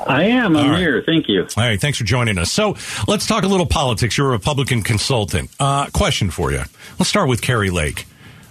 I 0.07 0.23
am. 0.25 0.55
I'm 0.55 0.65
All 0.65 0.71
right. 0.71 0.79
here. 0.79 1.03
Thank 1.05 1.27
you. 1.27 1.41
All 1.43 1.63
right, 1.63 1.79
thanks 1.79 1.97
for 1.97 2.03
joining 2.03 2.37
us. 2.37 2.51
So 2.51 2.75
let's 3.07 3.27
talk 3.27 3.43
a 3.43 3.47
little 3.47 3.65
politics. 3.65 4.17
You're 4.17 4.29
a 4.29 4.31
Republican 4.31 4.81
consultant. 4.81 5.49
Uh, 5.59 5.87
question 5.93 6.29
for 6.31 6.51
you. 6.51 6.63
Let's 6.97 7.09
start 7.09 7.27
with 7.29 7.41
Kari 7.41 7.69
Lake. 7.69 8.05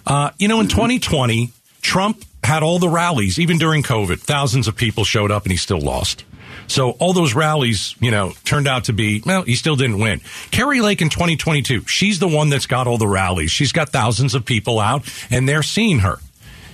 Uh, 0.09 0.31
you 0.39 0.47
know, 0.47 0.59
in 0.59 0.67
2020, 0.67 1.51
Trump 1.81 2.25
had 2.43 2.63
all 2.63 2.79
the 2.79 2.89
rallies, 2.89 3.39
even 3.39 3.59
during 3.59 3.83
COVID. 3.83 4.19
Thousands 4.19 4.67
of 4.67 4.75
people 4.75 5.03
showed 5.03 5.29
up 5.29 5.43
and 5.43 5.51
he 5.51 5.57
still 5.57 5.79
lost. 5.79 6.25
So 6.67 6.91
all 6.91 7.13
those 7.13 7.35
rallies, 7.35 7.95
you 7.99 8.09
know, 8.09 8.33
turned 8.43 8.67
out 8.67 8.85
to 8.85 8.93
be, 8.93 9.21
well, 9.23 9.43
he 9.43 9.55
still 9.55 9.75
didn't 9.75 9.99
win. 9.99 10.21
Kari 10.49 10.81
Lake 10.81 11.01
in 11.01 11.09
2022, 11.09 11.85
she's 11.85 12.17
the 12.19 12.27
one 12.27 12.49
that's 12.49 12.65
got 12.65 12.87
all 12.87 12.97
the 12.97 13.07
rallies. 13.07 13.51
She's 13.51 13.71
got 13.71 13.89
thousands 13.89 14.33
of 14.33 14.45
people 14.45 14.79
out 14.79 15.03
and 15.29 15.47
they're 15.47 15.63
seeing 15.63 15.99
her. 15.99 16.17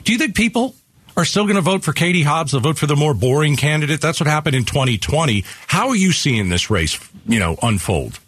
Do 0.04 0.14
you 0.14 0.18
think 0.18 0.36
people 0.36 0.76
are 1.18 1.26
still 1.26 1.44
going 1.44 1.56
to 1.56 1.62
vote 1.62 1.84
for 1.84 1.94
Katie 1.94 2.24
Hobbs? 2.24 2.54
They'll 2.54 2.62
vote 2.62 2.78
for 2.78 2.88
the 2.88 2.96
more 2.96 3.14
boring 3.14 3.58
candidate. 3.58 4.00
That's 4.00 4.20
what 4.20 4.28
happened 4.28 4.56
in 4.56 4.66
2020. 4.66 5.44
How 5.68 5.90
are 5.90 5.96
you 5.96 6.12
seeing 6.14 6.50
this 6.50 6.70
race, 6.70 6.98
you 7.26 7.40
know, 7.40 7.58
unfold? 7.62 8.20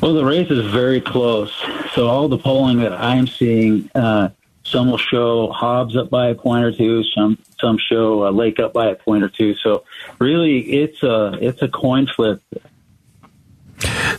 Well, 0.00 0.14
the 0.14 0.24
race 0.24 0.50
is 0.50 0.70
very 0.70 1.00
close. 1.00 1.52
So 1.94 2.08
all 2.08 2.28
the 2.28 2.38
polling 2.38 2.78
that 2.80 2.92
I'm 2.92 3.26
seeing, 3.26 3.90
uh, 3.94 4.30
some 4.64 4.90
will 4.90 4.98
show 4.98 5.50
Hobbs 5.52 5.96
up 5.96 6.10
by 6.10 6.28
a 6.28 6.34
point 6.34 6.64
or 6.64 6.72
two. 6.72 7.02
Some 7.14 7.38
some 7.60 7.78
show 7.78 8.26
uh, 8.26 8.30
Lake 8.30 8.58
up 8.58 8.72
by 8.72 8.88
a 8.90 8.94
point 8.94 9.22
or 9.22 9.28
two. 9.28 9.54
So 9.54 9.84
really, 10.18 10.60
it's 10.60 11.02
a 11.02 11.38
it's 11.40 11.62
a 11.62 11.68
coin 11.68 12.06
flip. 12.06 12.42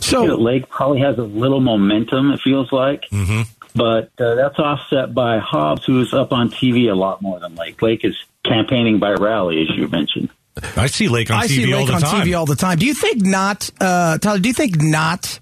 So 0.00 0.22
You 0.22 0.28
know, 0.28 0.36
Lake 0.36 0.68
probably 0.68 1.00
has 1.00 1.18
a 1.18 1.22
little 1.24 1.60
momentum. 1.60 2.30
It 2.30 2.40
feels 2.40 2.70
like. 2.72 3.02
Mm-hmm. 3.10 3.42
But 3.74 4.10
uh, 4.18 4.34
that's 4.36 4.58
offset 4.58 5.12
by 5.12 5.38
Hobbs, 5.38 5.84
who's 5.84 6.14
up 6.14 6.32
on 6.32 6.50
TV 6.50 6.90
a 6.90 6.94
lot 6.94 7.20
more 7.20 7.38
than 7.38 7.54
Lake. 7.56 7.82
Lake 7.82 8.04
is 8.04 8.16
campaigning 8.44 8.98
by 8.98 9.12
rally, 9.12 9.62
as 9.62 9.76
you 9.76 9.88
mentioned. 9.88 10.30
I 10.76 10.86
see 10.86 11.08
Lake 11.08 11.30
on 11.30 11.40
I 11.42 11.46
TV 11.46 11.48
see 11.48 11.72
all 11.74 11.84
the 11.84 11.92
on 11.92 12.00
time. 12.00 12.26
TV 12.26 12.38
all 12.38 12.46
the 12.46 12.56
time. 12.56 12.78
Do 12.78 12.86
you 12.86 12.94
think 12.94 13.22
not, 13.22 13.70
uh, 13.80 14.16
Tyler? 14.18 14.38
Do 14.38 14.48
you 14.48 14.54
think 14.54 14.80
not? 14.80 15.38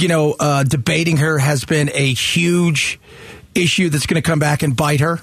You 0.00 0.08
know, 0.08 0.34
uh, 0.38 0.64
debating 0.64 1.18
her 1.18 1.38
has 1.38 1.64
been 1.64 1.90
a 1.92 2.12
huge 2.12 2.98
issue 3.54 3.88
that's 3.88 4.06
going 4.06 4.20
to 4.20 4.26
come 4.26 4.38
back 4.38 4.62
and 4.62 4.76
bite 4.76 5.00
her. 5.00 5.20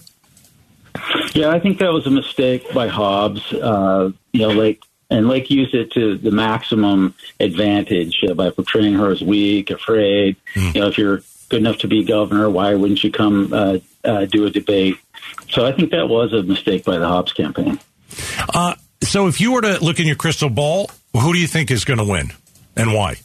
Yeah, 1.34 1.49
I 1.49 1.60
think 1.60 1.79
that 1.79 1.91
was 1.93 2.05
a 2.05 2.10
mistake 2.10 2.73
by 2.73 2.88
Hobbs. 2.88 3.53
Uh, 3.53 4.12
you 4.34 4.41
know, 4.41 4.49
Lake 4.49 4.84
and 5.10 5.27
Lake 5.27 5.49
used 5.49 5.73
it 5.73 5.91
to 5.93 6.17
the 6.17 6.31
maximum 6.31 7.15
advantage 7.39 8.23
uh, 8.27 8.34
by 8.34 8.49
portraying 8.49 8.93
her 8.95 9.12
as 9.12 9.21
weak, 9.21 9.69
afraid. 9.69 10.36
You 10.55 10.81
know, 10.81 10.88
if 10.88 10.97
you're 10.97 11.21
good 11.49 11.60
enough 11.60 11.79
to 11.79 11.88
be 11.88 12.03
governor, 12.03 12.49
why 12.49 12.73
wouldn't 12.75 13.03
you 13.03 13.12
come 13.12 13.53
uh, 13.53 13.77
uh, 14.03 14.25
do 14.25 14.45
a 14.45 14.49
debate? 14.49 14.97
So 15.49 15.65
I 15.65 15.73
think 15.73 15.91
that 15.91 16.07
was 16.07 16.34
a 16.34 16.43
mistake 16.43 16.86
by 16.86 16.97
the 16.97 17.07
Hobbs 17.07 17.34
campaign. 17.34 17.79
Uh, 18.53 18.75
so 19.03 19.27
if 19.27 19.41
you 19.41 19.51
were 19.53 19.62
to 19.62 19.84
look 19.84 19.99
in 19.99 20.07
your 20.07 20.15
crystal 20.15 20.49
ball, 20.49 20.89
who 21.13 21.34
do 21.34 21.39
you 21.39 21.47
think 21.47 21.71
is 21.71 21.86
going 21.86 21.99
to 21.99 22.05
win 22.05 22.31
and 22.75 22.93
why? 22.93 23.17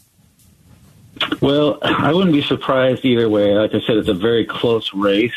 Well, 1.40 1.78
I 1.82 2.12
wouldn't 2.12 2.32
be 2.32 2.42
surprised 2.42 3.04
either 3.04 3.28
way. 3.28 3.54
Like 3.54 3.74
I 3.74 3.80
said, 3.80 3.96
it's 3.96 4.08
a 4.08 4.14
very 4.14 4.44
close 4.44 4.92
race. 4.92 5.32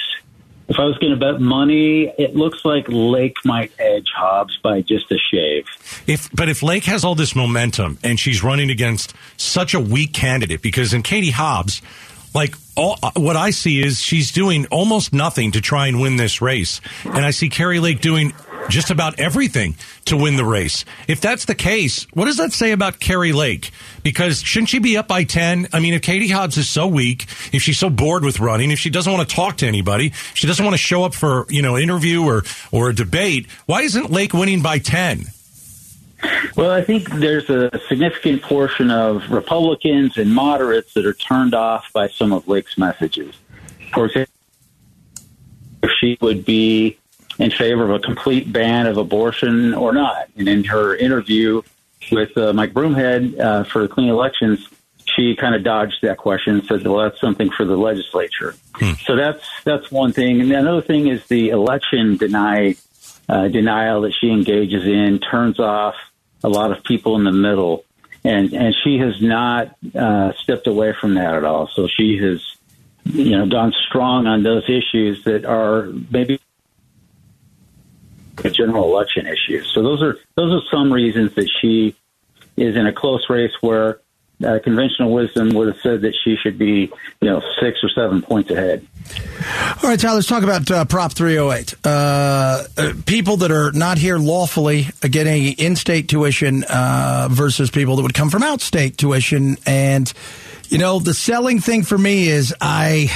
If 0.68 0.78
I 0.78 0.84
was 0.84 0.98
going 1.00 1.12
to 1.12 1.18
bet 1.18 1.42
money, 1.42 2.14
it 2.20 2.36
looks 2.36 2.64
like 2.64 2.86
Lake 2.88 3.38
might 3.44 3.72
edge 3.80 4.12
Hobbs 4.16 4.56
by 4.62 4.82
just 4.82 5.12
a 5.12 5.18
shave. 5.18 5.66
If 6.06 6.30
but 6.32 6.48
if 6.48 6.62
Lake 6.62 6.84
has 6.84 7.04
all 7.04 7.16
this 7.16 7.36
momentum 7.36 7.98
and 8.04 8.20
she's 8.20 8.44
running 8.44 8.70
against 8.70 9.16
such 9.36 9.74
a 9.74 9.80
weak 9.80 10.14
candidate, 10.14 10.62
because 10.62 10.94
in 10.94 11.02
Katie 11.02 11.32
Hobbs, 11.32 11.82
like 12.36 12.54
all 12.80 12.98
uh, 13.04 13.12
what 13.16 13.36
I 13.36 13.52
see 13.52 13.84
is 13.84 14.00
she's 14.00 14.32
doing 14.32 14.66
almost 14.68 15.14
nothing 15.14 15.52
to 15.52 15.62
try 15.62 15.88
and 15.88 16.00
win 16.00 16.16
this 16.16 16.42
race, 16.42 16.80
and 17.04 17.26
I 17.26 17.32
see 17.32 17.50
Kari 17.50 17.80
Lake 17.80 18.00
doing 18.00 18.34
just 18.70 18.90
about 18.92 19.20
everything 19.20 19.76
to 20.06 20.16
win 20.16 20.38
the 20.38 20.46
race. 20.46 20.86
If 21.08 21.22
that's 21.22 21.46
the 21.46 21.56
case, 21.56 22.08
what 22.14 22.26
does 22.26 22.38
that 22.38 22.54
say 22.54 22.72
about 22.72 23.00
Kari 23.00 23.34
Lake? 23.34 23.72
Because 24.04 24.42
shouldn't 24.42 24.70
she 24.70 24.80
be 24.80 24.98
up 24.98 25.08
by 25.08 25.24
10? 25.24 25.70
I 25.74 25.80
mean, 25.80 25.94
if 25.94 26.02
Katie 26.02 26.28
Hobbs 26.28 26.58
is 26.58 26.70
so 26.70 26.88
weak, 26.88 27.24
if 27.52 27.62
she's 27.62 27.80
so 27.80 27.90
bored 27.90 28.24
with 28.24 28.40
running, 28.40 28.72
if 28.72 28.80
she 28.80 28.90
doesn't 28.90 29.12
want 29.12 29.28
to 29.28 29.36
talk 29.36 29.58
to 29.58 29.68
anybody, 29.68 30.12
she 30.34 30.48
doesn't 30.48 30.64
want 30.64 30.74
to 30.74 30.82
show 30.82 31.04
up 31.04 31.14
for, 31.14 31.46
you 31.50 31.62
know, 31.62 31.78
interview 31.78 32.24
or, 32.24 32.44
or 32.72 32.90
a 32.90 32.96
debate, 32.96 33.48
why 33.66 33.82
isn't 33.82 34.12
Lake 34.12 34.34
winning 34.34 34.62
by 34.62 34.78
10? 34.80 35.26
Well, 36.56 36.72
I 36.72 36.84
think 36.84 37.10
there's 37.10 37.50
a 37.50 37.80
significant 37.88 38.42
portion 38.42 38.92
of 38.92 39.30
Republicans 39.30 40.18
and 40.18 40.34
moderates 40.34 40.94
that 40.94 41.06
are 41.06 41.14
turned 41.14 41.54
off 41.54 41.92
by 41.94 42.10
some 42.10 42.34
of 42.34 42.48
Lake's 42.48 42.78
messages. 42.78 43.36
For 43.94 44.06
example, 44.06 44.34
if 45.84 45.92
she 46.00 46.18
would 46.22 46.46
be 46.46 46.98
in 47.40 47.52
favor 47.52 47.84
of 47.84 47.92
a 47.92 48.00
complete 48.00 48.52
ban 48.52 48.86
of 48.86 48.98
abortion 48.98 49.74
or 49.74 49.94
not. 49.94 50.30
And 50.38 50.48
in 50.48 50.66
her 50.66 50.96
interview 50.96 51.62
with 52.12 52.38
uh, 52.38 52.54
Mike 52.54 52.74
Broomhead 52.74 53.40
uh, 53.40 53.64
for 53.64 53.82
the 53.82 53.88
clean 53.88 54.10
elections, 54.10 54.68
she 55.16 55.36
kind 55.36 55.56
of 55.56 55.64
dodged 55.64 56.00
that 56.04 56.18
question 56.18 56.56
and 56.56 56.66
said, 56.66 56.86
"Well, 56.86 57.10
that's 57.10 57.20
something 57.20 57.50
for 57.50 57.66
the 57.66 57.76
legislature." 57.76 58.56
So 59.06 59.16
that's 59.16 59.44
that's 59.64 59.92
one 59.92 60.14
thing. 60.14 60.42
And 60.42 60.52
another 60.52 60.82
thing 60.82 61.08
is 61.08 61.26
the 61.28 61.50
election 61.50 62.18
deny 62.18 62.76
uh, 63.28 63.48
denial 63.48 64.02
that 64.02 64.14
she 64.14 64.30
engages 64.30 64.86
in 64.86 65.20
turns 65.20 65.60
off 65.60 65.96
a 66.44 66.50
lot 66.50 66.72
of 66.72 66.84
people 66.84 67.16
in 67.16 67.24
the 67.24 67.32
middle, 67.32 67.86
and 68.24 68.54
and 68.54 68.76
she 68.84 68.98
has 69.00 69.22
not 69.22 69.76
uh, 69.96 70.34
stepped 70.38 70.68
away 70.68 70.94
from 71.00 71.16
that 71.16 71.34
at 71.36 71.44
all. 71.44 71.70
So 71.74 71.88
she 71.88 72.18
has, 72.18 72.42
you 73.06 73.38
know, 73.38 73.48
gone 73.48 73.74
strong 73.88 74.28
on 74.28 74.44
those 74.44 74.64
issues 74.70 75.24
that 75.26 75.46
are 75.46 75.90
maybe 76.12 76.40
the 78.38 78.50
general 78.50 78.86
election 78.86 79.28
issues. 79.28 79.72
So 79.74 79.84
those 79.84 80.02
are 80.02 80.18
those 80.36 80.62
are 80.62 80.66
some 80.72 80.92
reasons 80.92 81.34
that 81.36 81.50
she 81.62 81.96
is 82.58 82.76
in 82.76 82.88
a 82.88 82.94
close 82.94 83.30
race 83.30 83.54
where 83.62 84.00
uh, 84.46 84.60
conventional 84.64 85.12
wisdom 85.12 85.50
would 85.50 85.68
have 85.68 85.80
said 85.82 86.02
that 86.02 86.14
she 86.24 86.36
should 86.42 86.58
be, 86.58 86.92
you 87.22 87.30
know, 87.30 87.42
six 87.62 87.80
or 87.84 87.90
seven 87.90 88.22
points 88.22 88.50
ahead. 88.50 88.86
All 89.84 89.90
right, 89.90 90.00
Tyler, 90.00 90.16
let's 90.16 90.28
talk 90.28 90.44
about 90.44 90.70
uh, 90.72 90.86
Prop 90.86 91.12
308. 91.12 91.76
Uh, 91.84 92.64
uh, 92.78 92.94
people 93.06 93.38
that 93.38 93.52
are 93.52 93.72
not 93.72 93.98
here 93.98 94.18
lawfully 94.18 94.88
getting 95.02 95.54
in 95.54 95.76
state 95.76 96.08
tuition 96.08 96.64
uh, 96.64 97.28
versus 97.30 97.70
people 97.70 97.96
that 97.98 98.04
would 98.04 98.14
come 98.14 98.30
from 98.30 98.44
out 98.44 98.62
state 98.62 98.98
tuition. 98.98 99.58
And, 99.66 100.12
you 100.70 100.78
know, 100.78 101.00
the 101.00 101.14
selling 101.14 101.60
thing 101.60 101.84
for 101.84 101.98
me 101.98 102.28
is 102.28 102.54
I. 102.62 103.10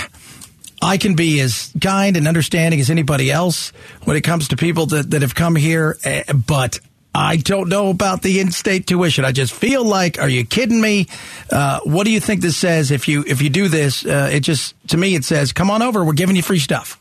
I 0.81 0.97
can 0.97 1.15
be 1.15 1.39
as 1.39 1.71
kind 1.79 2.17
and 2.17 2.27
understanding 2.27 2.81
as 2.81 2.89
anybody 2.89 3.31
else 3.31 3.71
when 4.03 4.17
it 4.17 4.21
comes 4.21 4.49
to 4.49 4.57
people 4.57 4.87
that, 4.87 5.11
that 5.11 5.21
have 5.21 5.33
come 5.33 5.55
here, 5.55 5.97
eh, 6.03 6.23
but 6.33 6.81
I 7.15 7.37
don't 7.37 7.69
know 7.69 7.89
about 7.89 8.23
the 8.23 8.39
in-state 8.39 8.87
tuition. 8.87 9.23
I 9.23 9.31
just 9.31 9.53
feel 9.53 9.83
like, 9.85 10.19
are 10.19 10.29
you 10.29 10.45
kidding 10.45 10.81
me? 10.81 11.07
Uh, 11.51 11.79
what 11.83 12.05
do 12.05 12.11
you 12.11 12.19
think 12.19 12.41
this 12.41 12.57
says? 12.57 12.89
If 12.89 13.07
you 13.07 13.23
if 13.27 13.41
you 13.41 13.49
do 13.49 13.67
this, 13.67 14.05
uh, 14.05 14.29
it 14.31 14.39
just 14.39 14.75
to 14.89 14.97
me 14.97 15.15
it 15.15 15.23
says, 15.23 15.53
come 15.53 15.69
on 15.69 15.81
over. 15.81 16.03
We're 16.03 16.13
giving 16.13 16.35
you 16.35 16.41
free 16.41 16.59
stuff. 16.59 16.99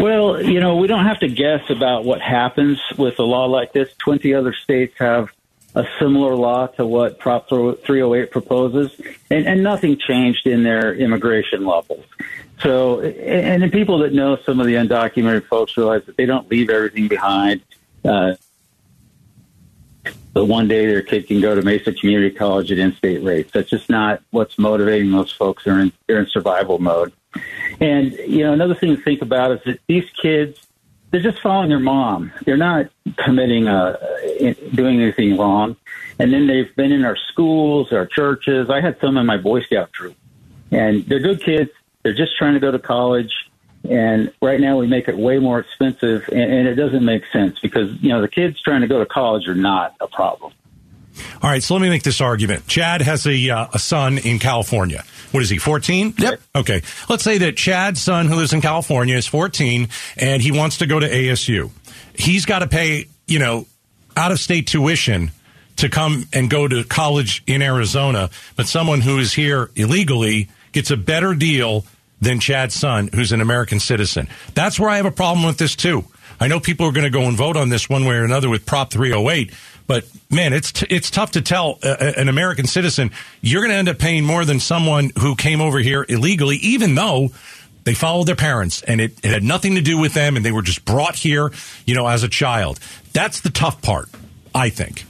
Well, 0.00 0.42
you 0.42 0.60
know, 0.60 0.76
we 0.76 0.86
don't 0.86 1.04
have 1.04 1.20
to 1.20 1.28
guess 1.28 1.68
about 1.70 2.04
what 2.04 2.20
happens 2.20 2.80
with 2.96 3.18
a 3.18 3.24
law 3.24 3.46
like 3.46 3.72
this. 3.72 3.92
Twenty 3.98 4.34
other 4.34 4.52
states 4.52 4.94
have 4.98 5.30
a 5.74 5.86
similar 5.98 6.36
law 6.36 6.66
to 6.66 6.84
what 6.86 7.18
Prop 7.18 7.48
308 7.48 8.30
proposes, 8.30 8.94
and, 9.30 9.46
and 9.46 9.62
nothing 9.62 9.96
changed 9.98 10.46
in 10.46 10.62
their 10.62 10.94
immigration 10.94 11.64
levels. 11.64 12.04
So, 12.60 13.00
and 13.00 13.62
the 13.62 13.70
people 13.70 13.98
that 13.98 14.12
know 14.12 14.36
some 14.44 14.60
of 14.60 14.66
the 14.66 14.74
undocumented 14.74 15.46
folks 15.46 15.76
realize 15.76 16.04
that 16.06 16.16
they 16.16 16.26
don't 16.26 16.48
leave 16.50 16.70
everything 16.70 17.08
behind. 17.08 17.62
Uh, 18.04 18.34
but 20.32 20.46
one 20.46 20.66
day 20.66 20.86
their 20.86 21.02
kid 21.02 21.28
can 21.28 21.40
go 21.40 21.54
to 21.54 21.62
Mesa 21.62 21.92
Community 21.92 22.34
College 22.34 22.72
at 22.72 22.78
in-state 22.78 23.22
rates. 23.22 23.52
That's 23.52 23.68
just 23.68 23.90
not 23.90 24.22
what's 24.30 24.58
motivating 24.58 25.12
those 25.12 25.30
folks. 25.30 25.64
They're 25.64 25.78
in, 25.78 25.92
they're 26.06 26.20
in 26.20 26.26
survival 26.26 26.78
mode. 26.78 27.12
And, 27.80 28.12
you 28.12 28.44
know, 28.44 28.52
another 28.52 28.74
thing 28.74 28.96
to 28.96 29.02
think 29.02 29.22
about 29.22 29.52
is 29.52 29.60
that 29.66 29.80
these 29.86 30.08
kids, 30.20 30.66
they're 31.10 31.20
just 31.20 31.40
following 31.40 31.68
their 31.68 31.78
mom. 31.78 32.32
They're 32.44 32.56
not 32.56 32.86
committing, 33.18 33.68
uh, 33.68 33.98
doing 34.74 35.02
anything 35.02 35.36
wrong. 35.36 35.76
And 36.18 36.32
then 36.32 36.46
they've 36.46 36.74
been 36.76 36.92
in 36.92 37.04
our 37.04 37.16
schools, 37.16 37.92
our 37.92 38.06
churches. 38.06 38.70
I 38.70 38.80
had 38.80 38.98
some 39.00 39.16
in 39.18 39.26
my 39.26 39.36
Boy 39.36 39.60
Scout 39.62 39.92
troop. 39.92 40.16
And 40.70 41.04
they're 41.04 41.20
good 41.20 41.42
kids. 41.42 41.70
They're 42.02 42.14
just 42.14 42.36
trying 42.38 42.54
to 42.54 42.60
go 42.60 42.70
to 42.70 42.78
college. 42.78 43.32
And 43.88 44.32
right 44.40 44.60
now 44.60 44.78
we 44.78 44.86
make 44.86 45.08
it 45.08 45.16
way 45.16 45.38
more 45.38 45.58
expensive 45.58 46.28
and, 46.30 46.40
and 46.40 46.68
it 46.68 46.76
doesn't 46.76 47.04
make 47.04 47.24
sense 47.32 47.58
because, 47.60 47.90
you 48.00 48.10
know, 48.10 48.20
the 48.20 48.28
kids 48.28 48.60
trying 48.60 48.82
to 48.82 48.86
go 48.86 49.00
to 49.00 49.06
college 49.06 49.48
are 49.48 49.54
not 49.54 49.96
a 50.00 50.06
problem. 50.06 50.52
All 51.42 51.50
right, 51.50 51.62
so 51.62 51.74
let 51.74 51.82
me 51.82 51.88
make 51.88 52.04
this 52.04 52.20
argument. 52.20 52.66
Chad 52.66 53.02
has 53.02 53.26
a 53.26 53.50
uh, 53.50 53.66
a 53.74 53.78
son 53.78 54.18
in 54.18 54.38
California. 54.38 55.04
What 55.30 55.42
is 55.42 55.50
he? 55.50 55.58
Fourteen. 55.58 56.14
Yep. 56.16 56.40
Okay. 56.54 56.82
Let's 57.08 57.22
say 57.22 57.38
that 57.38 57.56
Chad's 57.56 58.00
son, 58.00 58.28
who 58.28 58.36
lives 58.36 58.54
in 58.54 58.62
California, 58.62 59.16
is 59.16 59.26
fourteen, 59.26 59.88
and 60.16 60.40
he 60.40 60.52
wants 60.52 60.78
to 60.78 60.86
go 60.86 60.98
to 60.98 61.06
ASU. 61.06 61.70
He's 62.14 62.46
got 62.46 62.60
to 62.60 62.66
pay, 62.66 63.08
you 63.26 63.38
know, 63.38 63.66
out 64.16 64.32
of 64.32 64.40
state 64.40 64.66
tuition 64.66 65.32
to 65.76 65.88
come 65.88 66.26
and 66.32 66.48
go 66.48 66.68
to 66.68 66.84
college 66.84 67.42
in 67.46 67.60
Arizona. 67.60 68.30
But 68.56 68.66
someone 68.66 69.00
who 69.00 69.18
is 69.18 69.32
here 69.32 69.70
illegally 69.74 70.48
gets 70.72 70.90
a 70.90 70.96
better 70.96 71.34
deal 71.34 71.84
than 72.22 72.38
Chad's 72.38 72.74
son, 72.74 73.10
who's 73.12 73.32
an 73.32 73.40
American 73.40 73.80
citizen. 73.80 74.28
That's 74.54 74.78
where 74.78 74.88
I 74.88 74.96
have 74.96 75.06
a 75.06 75.10
problem 75.10 75.44
with 75.44 75.58
this 75.58 75.74
too. 75.74 76.04
I 76.40 76.46
know 76.46 76.60
people 76.60 76.86
are 76.86 76.92
going 76.92 77.04
to 77.04 77.10
go 77.10 77.22
and 77.22 77.36
vote 77.36 77.56
on 77.56 77.68
this 77.68 77.88
one 77.88 78.04
way 78.04 78.14
or 78.14 78.24
another 78.24 78.48
with 78.48 78.64
Prop 78.64 78.90
308, 78.90 79.52
but 79.88 80.04
man, 80.30 80.52
it's 80.52 80.70
t- 80.72 80.86
it's 80.88 81.10
tough 81.10 81.32
to 81.32 81.42
tell 81.42 81.80
uh, 81.82 82.12
an 82.16 82.28
American 82.28 82.66
citizen 82.66 83.10
you're 83.40 83.60
going 83.60 83.72
to 83.72 83.76
end 83.76 83.88
up 83.88 83.98
paying 83.98 84.24
more 84.24 84.44
than 84.44 84.60
someone 84.60 85.10
who 85.18 85.34
came 85.34 85.60
over 85.60 85.80
here 85.80 86.06
illegally, 86.08 86.56
even 86.58 86.94
though 86.94 87.30
they 87.84 87.94
followed 87.94 88.28
their 88.28 88.36
parents 88.36 88.82
and 88.82 89.00
it, 89.00 89.18
it 89.24 89.32
had 89.32 89.42
nothing 89.42 89.74
to 89.74 89.82
do 89.82 89.98
with 89.98 90.14
them 90.14 90.36
and 90.36 90.44
they 90.44 90.52
were 90.52 90.62
just 90.62 90.84
brought 90.84 91.16
here, 91.16 91.50
you 91.86 91.94
know, 91.96 92.06
as 92.06 92.22
a 92.22 92.28
child. 92.28 92.78
That's 93.12 93.40
the 93.40 93.50
tough 93.50 93.82
part, 93.82 94.08
I 94.54 94.68
think. 94.68 95.04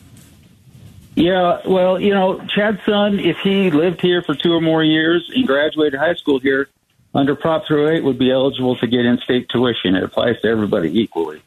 Yeah, 1.15 1.61
well, 1.67 2.01
you 2.01 2.15
know, 2.15 2.41
Chad's 2.47 2.83
son, 2.87 3.19
if 3.19 3.37
he 3.45 3.71
lived 3.71 4.01
here 4.01 4.23
for 4.23 4.35
two 4.35 4.55
or 4.55 4.63
more 4.63 4.83
years 4.83 5.31
and 5.35 5.47
graduated 5.47 6.01
high 6.01 6.15
school 6.15 6.41
here, 6.41 6.71
under 7.15 7.35
Prop 7.37 7.67
308 7.67 8.05
would 8.05 8.19
be 8.19 8.31
eligible 8.31 8.77
to 8.77 8.87
get 8.87 9.05
in-state 9.05 9.49
tuition. 9.49 9.95
It 9.95 10.03
applies 10.03 10.41
to 10.41 10.49
everybody 10.49 10.99
equally, 11.01 11.43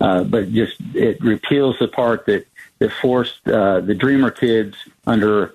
uh, 0.00 0.24
but 0.24 0.52
just 0.52 0.76
it 0.94 1.20
repeals 1.22 1.78
the 1.78 1.88
part 1.88 2.26
that 2.26 2.46
that 2.78 2.92
forced 2.92 3.46
uh, 3.46 3.80
the 3.80 3.94
Dreamer 3.94 4.30
kids 4.30 4.76
under 5.06 5.54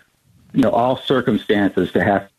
you 0.54 0.62
know 0.62 0.72
all 0.72 0.98
circumstances 0.98 1.92
to 1.94 2.04
have. 2.04 2.30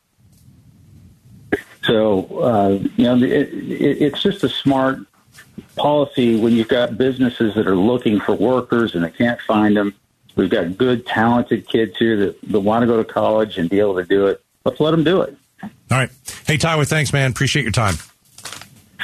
So 1.84 2.40
uh, 2.40 2.68
you 2.96 3.04
know, 3.04 3.16
it, 3.16 3.52
it, 3.52 4.02
it's 4.02 4.22
just 4.22 4.44
a 4.44 4.48
smart 4.48 5.00
policy 5.76 6.36
when 6.36 6.54
you've 6.54 6.68
got 6.68 6.96
businesses 6.96 7.54
that 7.54 7.66
are 7.66 7.76
looking 7.76 8.20
for 8.20 8.34
workers 8.34 8.94
and 8.94 9.04
they 9.04 9.10
can't 9.10 9.40
find 9.42 9.76
them. 9.76 9.94
We've 10.36 10.50
got 10.50 10.76
good, 10.76 11.06
talented 11.06 11.66
kids 11.66 11.96
here 11.98 12.16
that, 12.18 12.40
that 12.50 12.60
want 12.60 12.82
to 12.82 12.86
go 12.86 13.02
to 13.02 13.04
college 13.04 13.56
and 13.56 13.70
be 13.70 13.80
able 13.80 13.96
to 13.96 14.04
do 14.04 14.26
it. 14.26 14.42
Let's 14.64 14.80
let 14.80 14.90
them 14.90 15.02
do 15.02 15.22
it. 15.22 15.36
All 15.62 15.70
right. 15.90 16.10
Hey, 16.46 16.56
Tyler, 16.56 16.84
thanks, 16.84 17.12
man. 17.12 17.30
Appreciate 17.30 17.62
your 17.62 17.72
time. 17.72 17.94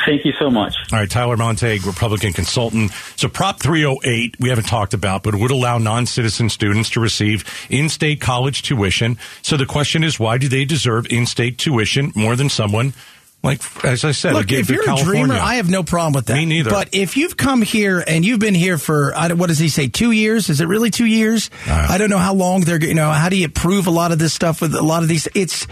Thank 0.07 0.25
you 0.25 0.33
so 0.38 0.51
much. 0.51 0.75
All 0.93 0.99
right, 0.99 1.09
Tyler 1.09 1.37
Montague, 1.37 1.87
Republican 1.87 2.33
consultant. 2.33 2.91
So 3.17 3.29
Prop 3.29 3.61
308, 3.61 4.37
we 4.41 4.49
haven't 4.49 4.67
talked 4.67 4.95
about, 4.95 5.23
but 5.23 5.35
it 5.35 5.41
would 5.41 5.53
allow 5.53 5.79
non-citizen 5.79 6.49
students 6.49 6.91
to 6.91 7.01
receive 7.01 7.45
in-state 7.71 8.21
college 8.21 8.62
tuition. 8.62 9.17
So 9.43 9.57
the 9.57 9.67
question 9.67 10.03
is, 10.03 10.19
why 10.19 10.38
do 10.38 10.49
they 10.49 10.65
deserve 10.65 11.07
in-state 11.09 11.59
tuition 11.59 12.11
more 12.17 12.35
than 12.35 12.49
someone 12.49 12.95
like, 13.43 13.61
as 13.85 14.05
I 14.05 14.13
said, 14.13 14.35
Look, 14.35 14.53
if 14.53 14.71
you're 14.71 14.85
California. 14.85 15.23
a 15.23 15.27
dreamer, 15.27 15.41
I 15.41 15.55
have 15.57 15.69
no 15.69 15.83
problem 15.83 16.13
with 16.13 16.27
that. 16.27 16.35
Me 16.37 16.45
neither. 16.47 16.71
But 16.71 16.91
if 16.93 17.17
you've 17.17 17.37
come 17.37 17.63
here 17.63 18.03
and 18.07 18.25
you've 18.25 18.39
been 18.39 18.55
here 18.55 18.79
for, 18.79 19.13
I 19.17 19.29
don't- 19.29 19.39
what 19.39 19.49
does 19.49 19.59
he 19.59 19.69
say, 19.69 19.89
two 19.89 20.11
years? 20.13 20.49
Is 20.49 20.61
it 20.61 20.67
really 20.69 20.91
two 20.91 21.07
years? 21.07 21.51
Uh, 21.69 21.87
I 21.91 21.99
don't 21.99 22.11
know 22.11 22.19
how 22.19 22.35
long 22.35 22.61
they're, 22.63 22.81
you 22.83 22.95
know, 22.95 23.11
how 23.11 23.29
do 23.29 23.37
you 23.37 23.49
prove 23.49 23.87
a 23.87 23.91
lot 23.91 24.13
of 24.13 24.19
this 24.19 24.33
stuff 24.33 24.61
with 24.61 24.75
a 24.75 24.83
lot 24.83 25.03
of 25.03 25.09
these? 25.09 25.27
It's, 25.35 25.67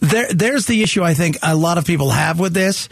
there, 0.00 0.28
there's 0.32 0.66
the 0.66 0.82
issue 0.82 1.02
I 1.02 1.14
think 1.14 1.38
a 1.42 1.54
lot 1.56 1.78
of 1.78 1.86
people 1.86 2.10
have 2.10 2.38
with 2.38 2.52
this. 2.52 2.88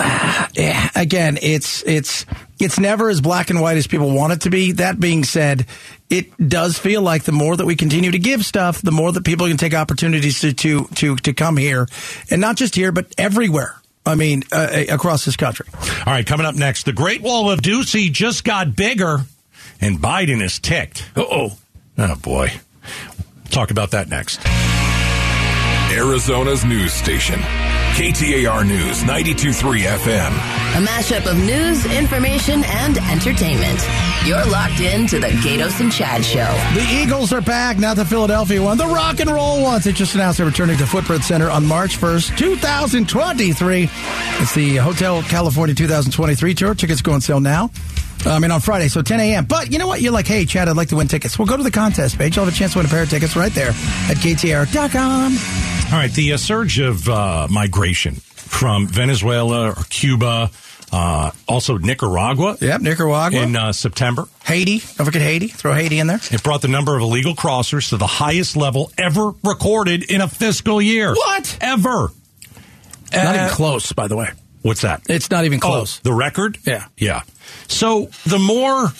Yeah, 0.00 0.90
again, 0.96 1.38
it's 1.40 1.82
it's 1.84 2.26
it's 2.58 2.80
never 2.80 3.08
as 3.10 3.20
black 3.20 3.50
and 3.50 3.60
white 3.60 3.76
as 3.76 3.86
people 3.86 4.10
want 4.10 4.32
it 4.32 4.40
to 4.42 4.50
be. 4.50 4.72
That 4.72 4.98
being 4.98 5.22
said, 5.22 5.66
it 6.14 6.48
does 6.48 6.78
feel 6.78 7.02
like 7.02 7.24
the 7.24 7.32
more 7.32 7.56
that 7.56 7.66
we 7.66 7.76
continue 7.76 8.10
to 8.10 8.18
give 8.18 8.44
stuff, 8.44 8.80
the 8.80 8.92
more 8.92 9.10
that 9.12 9.24
people 9.24 9.48
can 9.48 9.56
take 9.56 9.74
opportunities 9.74 10.40
to 10.40 10.52
to 10.52 10.84
to, 10.94 11.16
to 11.16 11.32
come 11.32 11.56
here, 11.56 11.86
and 12.30 12.40
not 12.40 12.56
just 12.56 12.74
here, 12.74 12.92
but 12.92 13.06
everywhere. 13.18 13.74
I 14.06 14.14
mean, 14.16 14.44
uh, 14.52 14.84
across 14.90 15.24
this 15.24 15.36
country. 15.36 15.66
All 15.72 16.12
right, 16.12 16.26
coming 16.26 16.46
up 16.46 16.54
next, 16.54 16.84
the 16.84 16.92
Great 16.92 17.22
Wall 17.22 17.50
of 17.50 17.60
Ducey 17.60 18.12
just 18.12 18.44
got 18.44 18.76
bigger, 18.76 19.20
and 19.80 19.98
Biden 19.98 20.42
is 20.42 20.58
ticked. 20.58 21.08
Uh-oh. 21.16 21.56
Oh, 21.96 22.14
boy. 22.16 22.52
Talk 23.50 23.70
about 23.70 23.92
that 23.92 24.08
next. 24.08 24.40
Arizona's 25.90 26.64
news 26.64 26.92
station. 26.92 27.40
KTAR 27.94 28.66
News 28.66 29.04
923 29.04 29.82
FM. 29.82 30.32
A 30.32 30.84
mashup 30.84 31.30
of 31.30 31.36
news, 31.38 31.86
information, 31.96 32.62
and 32.64 32.98
entertainment. 32.98 33.80
You're 34.24 34.42
locked 34.46 34.80
in 34.80 35.06
to 35.08 35.18
the 35.20 35.26
Gaydos 35.26 35.80
and 35.80 35.92
Chad 35.92 36.24
Show. 36.24 36.48
The 36.72 36.86
Eagles 36.90 37.30
are 37.34 37.42
back, 37.42 37.78
not 37.78 37.96
the 37.96 38.06
Philadelphia 38.06 38.62
one. 38.62 38.78
The 38.78 38.86
rock 38.86 39.20
and 39.20 39.28
roll 39.28 39.62
ones. 39.62 39.84
They 39.84 39.92
just 39.92 40.14
announced 40.14 40.38
they're 40.38 40.46
returning 40.46 40.78
to 40.78 40.86
Footprint 40.86 41.24
Center 41.24 41.50
on 41.50 41.66
March 41.66 41.98
1st, 41.98 42.38
2023. 42.38 43.82
It's 44.40 44.54
the 44.54 44.76
Hotel 44.76 45.22
California 45.24 45.74
2023 45.74 46.54
tour. 46.54 46.74
Tickets 46.74 47.02
go 47.02 47.12
on 47.12 47.20
sale 47.20 47.38
now. 47.38 47.70
I 48.24 48.38
mean, 48.38 48.50
on 48.50 48.60
Friday, 48.60 48.88
so 48.88 49.02
10 49.02 49.20
a.m. 49.20 49.44
But 49.44 49.70
you 49.70 49.78
know 49.78 49.86
what? 49.86 50.00
You're 50.00 50.12
like, 50.12 50.26
hey, 50.26 50.46
Chad, 50.46 50.70
I'd 50.70 50.76
like 50.76 50.88
to 50.88 50.96
win 50.96 51.06
tickets. 51.06 51.38
Well, 51.38 51.46
go 51.46 51.58
to 51.58 51.62
the 51.62 51.70
contest 51.70 52.16
page. 52.16 52.36
You'll 52.36 52.46
have 52.46 52.54
a 52.54 52.56
chance 52.56 52.72
to 52.72 52.78
win 52.78 52.86
a 52.86 52.88
pair 52.88 53.02
of 53.02 53.10
tickets 53.10 53.36
right 53.36 53.52
there 53.52 53.68
at 53.68 54.16
KTAR.com. 54.16 55.36
All 55.92 55.98
right, 56.00 56.10
the 56.10 56.32
uh, 56.32 56.36
surge 56.38 56.78
of 56.78 57.06
uh, 57.10 57.46
migration 57.50 58.14
from 58.14 58.86
Venezuela 58.86 59.72
or 59.72 59.84
Cuba, 59.90 60.50
uh, 60.94 61.32
also 61.48 61.76
Nicaragua. 61.76 62.56
Yep, 62.60 62.80
Nicaragua. 62.82 63.40
In 63.42 63.56
uh, 63.56 63.72
September. 63.72 64.28
Haiti. 64.44 64.78
Don't 64.78 65.04
forget 65.06 65.22
Haiti. 65.22 65.48
Throw 65.48 65.74
Haiti 65.74 65.98
in 65.98 66.06
there. 66.06 66.20
It 66.30 66.42
brought 66.44 66.62
the 66.62 66.68
number 66.68 66.94
of 66.94 67.02
illegal 67.02 67.34
crossers 67.34 67.88
to 67.88 67.96
the 67.96 68.06
highest 68.06 68.56
level 68.56 68.92
ever 68.96 69.32
recorded 69.42 70.08
in 70.08 70.20
a 70.20 70.28
fiscal 70.28 70.80
year. 70.80 71.12
What? 71.14 71.58
Ever. 71.60 72.12
Not 73.12 73.26
Uh, 73.36 73.38
even 73.44 73.48
close, 73.50 73.92
by 73.92 74.06
the 74.06 74.14
way. 74.16 74.28
What's 74.62 74.82
that? 74.82 75.02
It's 75.08 75.30
not 75.30 75.44
even 75.44 75.58
close. 75.58 75.98
Oh, 75.98 76.00
the 76.04 76.12
record? 76.14 76.58
Yeah. 76.64 76.84
Yeah. 76.96 77.22
So 77.66 78.08
the 78.24 78.38
more 78.38 78.92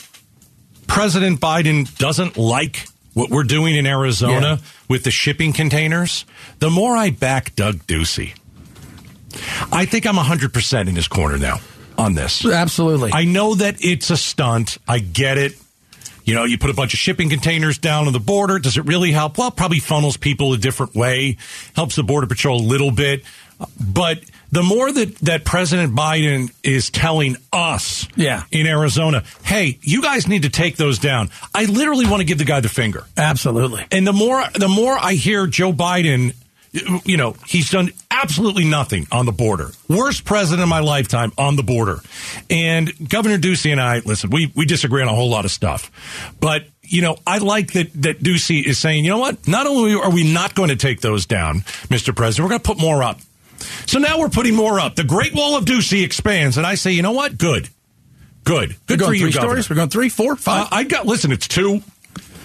President 0.88 1.40
Biden 1.40 1.96
doesn't 1.96 2.36
like 2.36 2.86
what 3.12 3.30
we're 3.30 3.44
doing 3.44 3.76
in 3.76 3.86
Arizona 3.86 4.58
Yeah. 4.60 4.66
with 4.88 5.04
the 5.04 5.10
shipping 5.12 5.52
containers, 5.52 6.24
the 6.58 6.70
more 6.70 6.96
I 6.96 7.10
back 7.10 7.54
Doug 7.54 7.86
Ducey. 7.86 8.34
I 9.72 9.84
think 9.86 10.06
I'm 10.06 10.16
100% 10.16 10.88
in 10.88 10.96
his 10.96 11.08
corner 11.08 11.38
now 11.38 11.60
on 11.98 12.14
this. 12.14 12.44
Absolutely. 12.44 13.10
I 13.12 13.24
know 13.24 13.54
that 13.54 13.76
it's 13.84 14.10
a 14.10 14.16
stunt. 14.16 14.78
I 14.88 14.98
get 14.98 15.38
it. 15.38 15.52
You 16.24 16.34
know, 16.34 16.44
you 16.44 16.56
put 16.56 16.70
a 16.70 16.74
bunch 16.74 16.94
of 16.94 16.98
shipping 16.98 17.28
containers 17.28 17.76
down 17.76 18.06
on 18.06 18.12
the 18.14 18.20
border. 18.20 18.58
Does 18.58 18.78
it 18.78 18.86
really 18.86 19.12
help? 19.12 19.36
Well, 19.36 19.50
probably 19.50 19.78
funnels 19.78 20.16
people 20.16 20.54
a 20.54 20.58
different 20.58 20.94
way, 20.94 21.36
helps 21.76 21.96
the 21.96 22.02
Border 22.02 22.26
Patrol 22.26 22.60
a 22.60 22.64
little 22.66 22.90
bit. 22.90 23.24
But 23.78 24.20
the 24.50 24.62
more 24.62 24.90
that, 24.90 25.16
that 25.16 25.44
President 25.44 25.94
Biden 25.94 26.50
is 26.62 26.88
telling 26.88 27.36
us 27.52 28.08
Yeah. 28.16 28.44
in 28.50 28.66
Arizona, 28.66 29.22
hey, 29.44 29.78
you 29.82 30.00
guys 30.00 30.26
need 30.26 30.42
to 30.42 30.48
take 30.50 30.76
those 30.76 30.98
down, 30.98 31.28
I 31.54 31.66
literally 31.66 32.06
want 32.06 32.20
to 32.20 32.24
give 32.24 32.38
the 32.38 32.44
guy 32.44 32.60
the 32.60 32.68
finger. 32.70 33.04
Absolutely. 33.18 33.84
And 33.92 34.06
the 34.06 34.12
more 34.14 34.42
the 34.54 34.68
more 34.68 34.96
I 34.98 35.12
hear 35.14 35.46
Joe 35.46 35.72
Biden, 35.74 36.34
you 37.04 37.16
know, 37.16 37.36
he's 37.46 37.70
done 37.70 37.90
absolutely 38.10 38.64
nothing 38.64 39.06
on 39.12 39.26
the 39.26 39.32
border. 39.32 39.70
Worst 39.88 40.24
president 40.24 40.62
of 40.62 40.68
my 40.68 40.80
lifetime 40.80 41.32
on 41.38 41.56
the 41.56 41.62
border. 41.62 42.00
And 42.50 42.92
Governor 43.08 43.38
Ducey 43.38 43.70
and 43.70 43.80
I, 43.80 44.00
listen, 44.00 44.30
we, 44.30 44.52
we 44.54 44.66
disagree 44.66 45.02
on 45.02 45.08
a 45.08 45.14
whole 45.14 45.30
lot 45.30 45.44
of 45.44 45.50
stuff. 45.50 45.90
But, 46.40 46.64
you 46.82 47.02
know, 47.02 47.16
I 47.26 47.38
like 47.38 47.72
that, 47.72 47.92
that 48.02 48.20
Ducey 48.20 48.64
is 48.64 48.78
saying, 48.78 49.04
you 49.04 49.10
know 49.10 49.18
what? 49.18 49.46
Not 49.46 49.66
only 49.66 49.94
are 49.94 50.10
we 50.10 50.30
not 50.32 50.54
going 50.54 50.70
to 50.70 50.76
take 50.76 51.00
those 51.00 51.26
down, 51.26 51.60
Mr. 51.90 52.14
President, 52.14 52.44
we're 52.44 52.50
going 52.50 52.60
to 52.60 52.66
put 52.66 52.78
more 52.80 53.02
up. 53.02 53.20
So 53.86 53.98
now 53.98 54.18
we're 54.18 54.28
putting 54.28 54.54
more 54.54 54.80
up. 54.80 54.96
The 54.96 55.04
Great 55.04 55.34
Wall 55.34 55.56
of 55.56 55.64
Ducey 55.64 56.04
expands. 56.04 56.56
And 56.58 56.66
I 56.66 56.74
say, 56.74 56.92
you 56.92 57.02
know 57.02 57.12
what? 57.12 57.38
Good. 57.38 57.68
Good. 58.44 58.76
Good 58.86 59.00
for 59.00 59.14
you, 59.14 59.20
three 59.20 59.32
Governor. 59.32 59.62
stories. 59.62 59.70
We're 59.70 59.76
going 59.76 59.88
three, 59.88 60.08
four, 60.08 60.36
five. 60.36 60.66
Uh, 60.66 60.68
I 60.72 60.84
got 60.84 61.06
listen. 61.06 61.32
It's 61.32 61.48
two. 61.48 61.80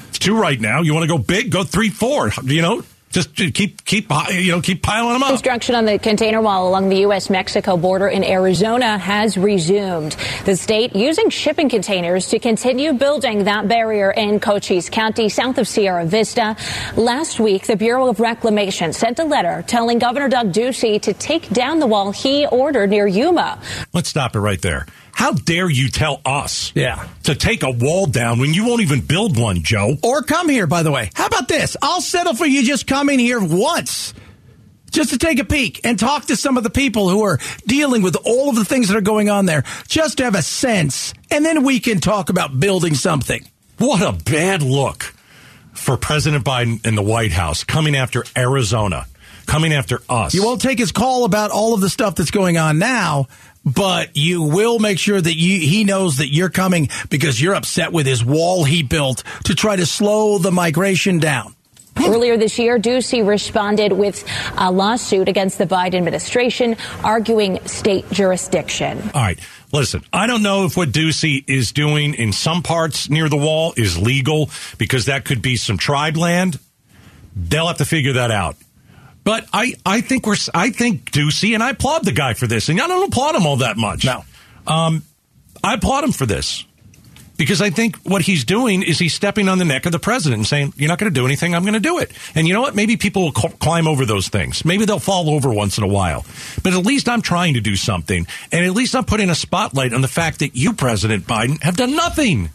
It's 0.10 0.20
two 0.20 0.40
right 0.40 0.60
now. 0.60 0.82
You 0.82 0.94
want 0.94 1.04
to 1.04 1.08
go 1.08 1.18
big? 1.18 1.52
Go 1.52 1.64
three, 1.66 1.90
four. 1.90 2.32
You 2.44 2.62
know, 2.62 2.84
just 3.10 3.36
keep 3.36 3.84
keep 3.86 4.08
uh, 4.10 4.26
you 4.30 4.52
know 4.52 4.62
keep 4.62 4.84
piling 4.84 5.14
them 5.14 5.24
up. 5.24 5.30
Construction 5.30 5.76
on 5.76 5.86
the 5.86 5.98
container 5.98 6.42
wall 6.42 6.68
along 6.68 6.90
the 6.90 6.98
U.S. 7.02 7.30
Mexico 7.30 7.76
border 7.76 8.08
in 8.08 8.24
Arizona 8.24 8.98
has 8.98 9.38
resumed. 9.38 10.16
The 10.46 10.56
state 10.56 10.96
using 10.96 11.30
shipping 11.30 11.70
containers 11.70 12.28
to 12.28 12.40
continue 12.40 12.94
building 12.94 13.46
that 13.46 13.68
barrier 13.68 14.12
in 14.12 14.40
Cochise 14.40 14.90
County, 14.90 15.30
south 15.30 15.58
of 15.58 15.68
Sierra 15.68 16.06
Vista. 16.06 16.56
Last 16.96 17.40
week, 17.40 17.66
the 17.66 17.76
Bureau 17.76 18.10
of 18.10 18.20
Reclamation 18.20 18.94
sent 18.94 19.20
a 19.20 19.26
letter 19.26 19.64
telling 19.68 20.00
Governor 20.00 20.30
Doug 20.30 20.52
Ducey 20.52 21.02
to 21.02 21.14
take 21.14 21.50
down 21.50 21.80
the 21.80 21.88
wall 21.88 22.12
he 22.12 22.46
ordered 22.46 22.92
near 22.92 23.08
Yuma. 23.08 23.60
Let's 23.94 24.10
stop 24.10 24.36
it 24.36 24.40
right 24.40 24.62
there. 24.62 24.86
How 25.20 25.34
dare 25.34 25.70
you 25.70 25.90
tell 25.90 26.22
us 26.24 26.72
Yeah. 26.76 27.06
to 27.24 27.36
take 27.36 27.64
a 27.64 27.70
wall 27.70 28.06
down 28.06 28.40
when 28.40 28.54
you 28.54 28.64
won't 28.64 28.82
even 28.82 29.02
build 29.02 29.38
one, 29.38 29.64
Joe? 29.64 29.98
or 30.02 30.22
come 30.24 30.48
here, 30.48 30.66
by 30.66 30.82
the 30.82 30.92
way. 30.92 31.10
How 31.14 31.26
about 31.26 31.50
this? 31.50 31.76
I'll 31.82 32.00
settle 32.00 32.34
for 32.36 32.46
you 32.46 32.64
just 32.64 32.88
coming 32.88 33.20
here 33.20 33.42
once. 33.42 34.14
Just 34.92 35.10
to 35.10 35.18
take 35.18 35.38
a 35.40 35.44
peek 35.44 35.82
and 35.84 36.00
talk 36.00 36.28
to 36.28 36.38
some 36.38 36.56
of 36.56 36.64
the 36.64 36.70
people 36.70 37.10
who 37.10 37.24
are 37.26 37.38
dealing 37.68 38.02
with 38.02 38.16
all 38.24 38.48
of 38.50 38.56
the 38.56 38.64
things 38.64 38.88
that 38.88 38.96
are 38.96 39.02
going 39.02 39.30
on 39.30 39.46
there, 39.46 39.66
just 39.90 40.20
to 40.20 40.24
have 40.24 40.36
a 40.36 40.42
sense, 40.42 41.14
and 41.30 41.44
then 41.44 41.64
we 41.66 41.82
can 41.82 42.00
talk 42.00 42.30
about 42.30 42.58
building 42.58 42.96
something. 42.96 43.46
What 43.78 44.02
a 44.02 44.14
bad 44.14 44.62
look 44.64 45.14
for 45.74 45.98
President 45.98 46.46
Biden 46.46 46.80
and 46.88 46.98
the 46.98 47.02
White 47.04 47.34
House 47.34 47.66
coming 47.66 47.98
after 47.98 48.24
Arizona, 48.38 49.06
coming 49.50 49.74
after 49.74 50.02
us. 50.08 50.34
You 50.34 50.44
won't 50.44 50.62
take 50.62 50.80
his 50.80 50.92
call 50.92 51.26
about 51.26 51.52
all 51.52 51.74
of 51.74 51.82
the 51.82 51.90
stuff 51.90 52.16
that's 52.16 52.32
going 52.32 52.58
on 52.58 52.78
now, 52.80 53.28
but 53.66 54.16
you 54.16 54.44
will 54.44 54.80
make 54.80 55.00
sure 55.00 55.20
that 55.20 55.36
you, 55.36 55.60
he 55.60 55.84
knows 55.84 56.18
that 56.18 56.28
you're 56.28 56.50
coming 56.50 56.90
because 57.10 57.42
you're 57.42 57.56
upset 57.56 57.92
with 57.92 58.06
his 58.06 58.24
wall 58.24 58.64
he 58.64 58.84
built 58.84 59.24
to 59.46 59.56
try 59.56 59.76
to 59.76 59.86
slow 59.86 60.38
the 60.38 60.52
migration 60.52 61.20
down. 61.20 61.56
Earlier 61.98 62.38
this 62.38 62.58
year, 62.58 62.80
Ducey 62.80 63.28
responded 63.28 63.92
with 63.92 64.24
a 64.58 64.72
lawsuit 64.72 65.28
against 65.28 65.58
the 65.58 65.66
Biden 65.66 65.96
administration, 65.96 66.78
arguing 67.04 67.60
state 67.66 68.10
jurisdiction. 68.12 69.02
All 69.14 69.22
right. 69.22 69.40
Listen, 69.74 70.04
I 70.14 70.26
don't 70.26 70.42
know 70.42 70.66
if 70.66 70.78
what 70.78 70.90
Ducey 70.90 71.44
is 71.48 71.74
doing 71.74 72.14
in 72.14 72.32
some 72.32 72.64
parts 72.64 73.10
near 73.10 73.28
the 73.28 73.38
wall 73.38 73.74
is 73.76 73.98
legal 73.98 74.50
because 74.78 75.06
that 75.06 75.26
could 75.26 75.42
be 75.42 75.58
some 75.58 75.78
tribe 75.78 76.16
land. 76.16 76.58
They'll 77.36 77.68
have 77.68 77.78
to 77.78 77.86
figure 77.86 78.14
that 78.14 78.32
out. 78.32 78.56
But 79.24 79.48
I, 79.54 79.76
I 79.86 80.02
think 80.02 80.26
we're, 80.26 80.38
I 80.54 80.72
think 80.72 81.12
Ducey, 81.12 81.54
and 81.54 81.62
I 81.62 81.72
applaud 81.72 82.06
the 82.06 82.12
guy 82.12 82.34
for 82.34 82.48
this, 82.48 82.70
and 82.70 82.80
I 82.80 82.88
don't 82.88 83.08
applaud 83.08 83.36
him 83.36 83.46
all 83.46 83.58
that 83.58 83.78
much. 83.78 84.06
No. 84.06 84.24
Um, 84.66 85.04
I 85.64 85.74
applaud 85.76 86.04
him 86.04 86.12
for 86.12 86.26
this 86.26 86.66
because 87.40 87.62
I 87.62 87.70
think 87.70 87.96
what 88.04 88.22
he's 88.22 88.44
doing 88.44 88.84
is 88.84 89.00
he's 89.00 89.14
stepping 89.14 89.48
on 89.48 89.58
the 89.60 89.66
neck 89.66 89.86
of 89.86 89.92
the 89.92 90.00
president 90.00 90.40
and 90.40 90.48
saying, 90.48 90.74
"You're 90.78 90.90
not 90.90 91.00
going 91.00 91.12
to 91.12 91.20
do 91.20 91.26
anything. 91.26 91.56
I'm 91.56 91.64
going 91.64 91.74
to 91.74 91.80
do 91.80 91.98
it." 92.00 92.12
And 92.36 92.48
you 92.48 92.54
know 92.54 92.62
what? 92.62 92.76
Maybe 92.76 92.98
people 92.98 93.24
will 93.24 93.34
cl- 93.34 93.54
climb 93.54 93.88
over 93.88 94.06
those 94.06 94.28
things. 94.28 94.64
Maybe 94.66 94.86
they'll 94.86 95.00
fall 95.00 95.30
over 95.30 95.52
once 95.52 95.78
in 95.78 95.84
a 95.84 95.88
while. 95.88 96.26
But 96.64 96.74
at 96.74 96.86
least 96.86 97.10
I'm 97.10 97.22
trying 97.22 97.56
to 97.56 97.62
do 97.62 97.76
something, 97.76 98.28
and 98.52 98.66
at 98.66 98.74
least 98.74 98.96
I'm 98.96 99.06
putting 99.06 99.30
a 99.30 99.36
spotlight 99.36 99.94
on 99.94 100.02
the 100.02 100.08
fact 100.08 100.40
that 100.40 100.56
you, 100.56 100.74
President 100.74 101.26
Biden, 101.26 101.62
have 101.64 101.78
done 101.78 101.96
nothing. 101.96 102.50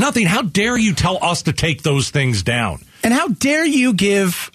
Nothing. 0.00 0.26
How 0.26 0.42
dare 0.42 0.76
you 0.76 0.94
tell 0.94 1.22
us 1.22 1.42
to 1.42 1.52
take 1.52 1.82
those 1.82 2.10
things 2.10 2.42
down? 2.42 2.84
And 3.04 3.12
how 3.12 3.28
dare 3.28 3.66
you 3.66 3.92
give 3.92 4.50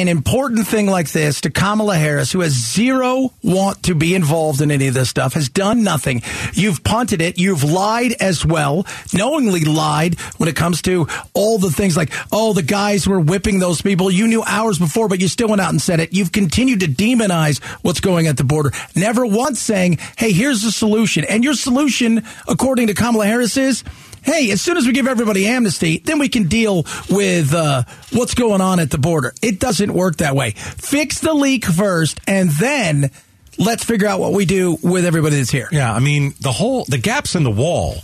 an 0.00 0.08
important 0.08 0.66
thing 0.66 0.86
like 0.86 1.10
this 1.10 1.42
to 1.42 1.50
Kamala 1.50 1.96
Harris, 1.96 2.32
who 2.32 2.40
has 2.40 2.52
zero 2.52 3.32
want 3.42 3.82
to 3.84 3.94
be 3.94 4.14
involved 4.14 4.60
in 4.60 4.70
any 4.70 4.88
of 4.88 4.94
this 4.94 5.08
stuff, 5.08 5.34
has 5.34 5.48
done 5.48 5.82
nothing. 5.82 6.22
You've 6.52 6.82
punted 6.82 7.20
it. 7.20 7.38
You've 7.38 7.64
lied 7.64 8.14
as 8.20 8.44
well, 8.46 8.86
knowingly 9.12 9.64
lied 9.64 10.18
when 10.38 10.48
it 10.48 10.56
comes 10.56 10.82
to 10.82 11.08
all 11.34 11.58
the 11.58 11.70
things 11.70 11.96
like, 11.96 12.12
oh, 12.32 12.52
the 12.52 12.62
guys 12.62 13.06
were 13.06 13.20
whipping 13.20 13.58
those 13.58 13.82
people. 13.82 14.10
You 14.10 14.26
knew 14.26 14.42
hours 14.44 14.78
before, 14.78 15.08
but 15.08 15.20
you 15.20 15.28
still 15.28 15.48
went 15.48 15.60
out 15.60 15.70
and 15.70 15.82
said 15.82 16.00
it. 16.00 16.12
You've 16.12 16.32
continued 16.32 16.80
to 16.80 16.86
demonize 16.86 17.62
what's 17.82 18.00
going 18.00 18.26
at 18.26 18.36
the 18.36 18.44
border, 18.44 18.72
never 18.94 19.26
once 19.26 19.60
saying, 19.60 19.98
hey, 20.16 20.32
here's 20.32 20.62
the 20.62 20.72
solution. 20.72 21.24
And 21.24 21.44
your 21.44 21.54
solution, 21.54 22.24
according 22.48 22.86
to 22.86 22.94
Kamala 22.94 23.26
Harris, 23.26 23.56
is 23.56 23.84
hey, 24.22 24.50
as 24.50 24.60
soon 24.60 24.76
as 24.76 24.86
we 24.86 24.92
give 24.92 25.06
everybody 25.06 25.46
amnesty, 25.46 25.98
then 25.98 26.18
we 26.18 26.28
can 26.28 26.48
deal 26.48 26.84
with 27.10 27.52
uh, 27.52 27.84
what's 28.12 28.34
going 28.34 28.60
on 28.60 28.80
at 28.80 28.90
the 28.90 28.98
border. 28.98 29.34
It 29.42 29.58
doesn't 29.60 29.92
work 29.92 30.18
that 30.18 30.34
way. 30.34 30.52
Fix 30.52 31.20
the 31.20 31.34
leak 31.34 31.64
first, 31.64 32.20
and 32.26 32.50
then 32.50 33.10
let's 33.58 33.84
figure 33.84 34.08
out 34.08 34.20
what 34.20 34.32
we 34.32 34.44
do 34.44 34.78
with 34.82 35.04
everybody 35.04 35.36
that's 35.36 35.50
here. 35.50 35.68
Yeah, 35.70 35.92
I 35.92 36.00
mean 36.00 36.34
the 36.40 36.52
whole 36.52 36.84
the 36.84 36.98
gaps 36.98 37.34
in 37.34 37.44
the 37.44 37.50
wall. 37.50 37.96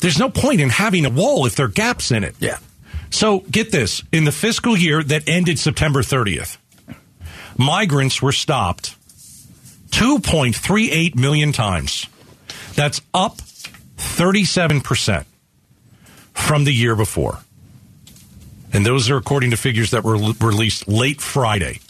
There's 0.00 0.18
no 0.18 0.30
point 0.30 0.60
in 0.60 0.68
having 0.68 1.04
a 1.06 1.10
wall 1.10 1.46
if 1.46 1.56
there 1.56 1.66
are 1.66 1.70
gaps 1.70 2.12
in 2.12 2.22
it. 2.22 2.36
Yeah. 2.38 2.58
So 3.10 3.40
get 3.40 3.70
this: 3.72 4.02
in 4.12 4.24
the 4.24 4.32
fiscal 4.32 4.76
year 4.76 5.02
that 5.02 5.28
ended 5.28 5.58
September 5.58 6.02
30th, 6.02 6.58
migrants 7.56 8.20
were 8.20 8.32
stopped 8.32 8.94
2.38 9.90 11.16
million 11.16 11.52
times. 11.52 12.06
That's 12.74 13.00
up 13.12 13.40
37 13.98 14.80
percent 14.80 15.26
from 16.32 16.64
the 16.64 16.72
year 16.72 16.96
before. 16.96 17.38
And 18.72 18.84
those 18.86 19.10
are 19.10 19.16
according 19.16 19.50
to 19.50 19.56
figures 19.56 19.90
that 19.90 20.04
were 20.04 20.16
released 20.16 20.88
late 20.88 21.20
Friday. 21.20 21.80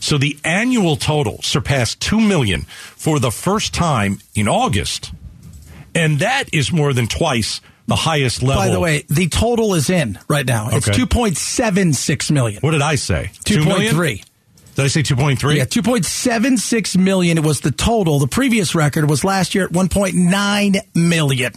So 0.00 0.18
the 0.18 0.36
annual 0.44 0.96
total 0.96 1.40
surpassed 1.42 2.00
2 2.00 2.20
million 2.20 2.62
for 2.62 3.18
the 3.18 3.30
first 3.30 3.72
time 3.74 4.18
in 4.34 4.46
August. 4.48 5.12
And 5.94 6.18
that 6.18 6.52
is 6.52 6.70
more 6.70 6.92
than 6.92 7.06
twice 7.06 7.60
the 7.86 7.96
highest 7.96 8.42
level. 8.42 8.62
By 8.62 8.68
the 8.70 8.80
way, 8.80 9.04
the 9.08 9.28
total 9.28 9.74
is 9.74 9.88
in 9.88 10.18
right 10.28 10.44
now. 10.44 10.68
It's 10.70 10.88
Okay. 10.88 10.98
2.76 10.98 12.30
million. 12.30 12.60
what 12.60 12.72
did 12.72 12.82
I 12.82 12.96
say? 12.96 13.30
2 13.44 13.64
million? 13.64 13.94
2.3. 13.94 14.24
Did 14.76 14.84
I 14.84 14.88
say 14.88 15.02
2.3? 15.02 15.56
Yeah, 15.56 15.64
2.76 15.64 16.98
million 16.98 17.38
It 17.38 17.44
was 17.44 17.60
the 17.60 17.70
total. 17.70 18.18
The 18.18 18.26
previous 18.26 18.74
record 18.74 19.08
was 19.08 19.24
last 19.24 19.54
year 19.54 19.64
at 19.64 19.70
1.9 19.72 20.76
million. 20.94 21.52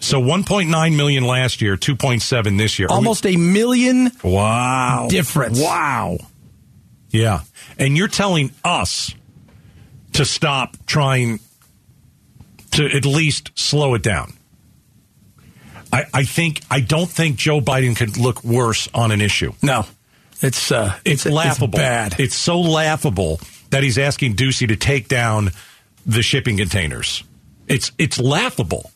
So 0.00 0.20
1.9 0.20 0.96
million 0.96 1.24
last 1.24 1.62
year, 1.62 1.76
2.7 1.76 2.58
this 2.58 2.80
year. 2.80 2.88
Are 2.88 2.94
we- 2.94 2.96
Almost 2.96 3.26
a 3.26 3.36
million 3.36 4.10
wow. 4.24 5.06
difference. 5.08 5.60
Wow. 5.60 6.18
Yeah. 7.10 7.42
And 7.78 7.96
you're 7.96 8.08
telling 8.08 8.50
us 8.64 9.14
to 10.14 10.24
stop 10.24 10.76
trying 10.86 11.38
to 12.72 12.84
at 12.86 13.04
least 13.06 13.52
slow 13.54 13.94
it 13.94 14.02
down. 14.02 14.32
I, 15.92 16.06
I 16.12 16.24
think 16.24 16.62
I 16.70 16.80
don't 16.80 17.08
think 17.08 17.36
Joe 17.36 17.60
Biden 17.60 17.94
could 17.96 18.16
look 18.16 18.42
worse 18.42 18.88
on 18.92 19.12
an 19.12 19.20
issue. 19.20 19.52
No. 19.62 19.84
It's 20.42 20.72
uh 20.72 20.94
It's, 21.04 21.24
laughable. 21.26 21.78
bad. 21.78 22.16
It's 22.18 22.34
so 22.34 22.60
laughable 22.60 23.40
that 23.70 23.82
he's 23.82 23.98
asking 23.98 24.34
Ducey 24.36 24.68
to 24.68 24.76
take 24.76 25.08
down 25.08 25.50
the 26.04 26.22
shipping 26.22 26.56
containers. 26.56 27.22
It's 27.68 27.92
it's 27.98 28.18
laughable. 28.18 28.90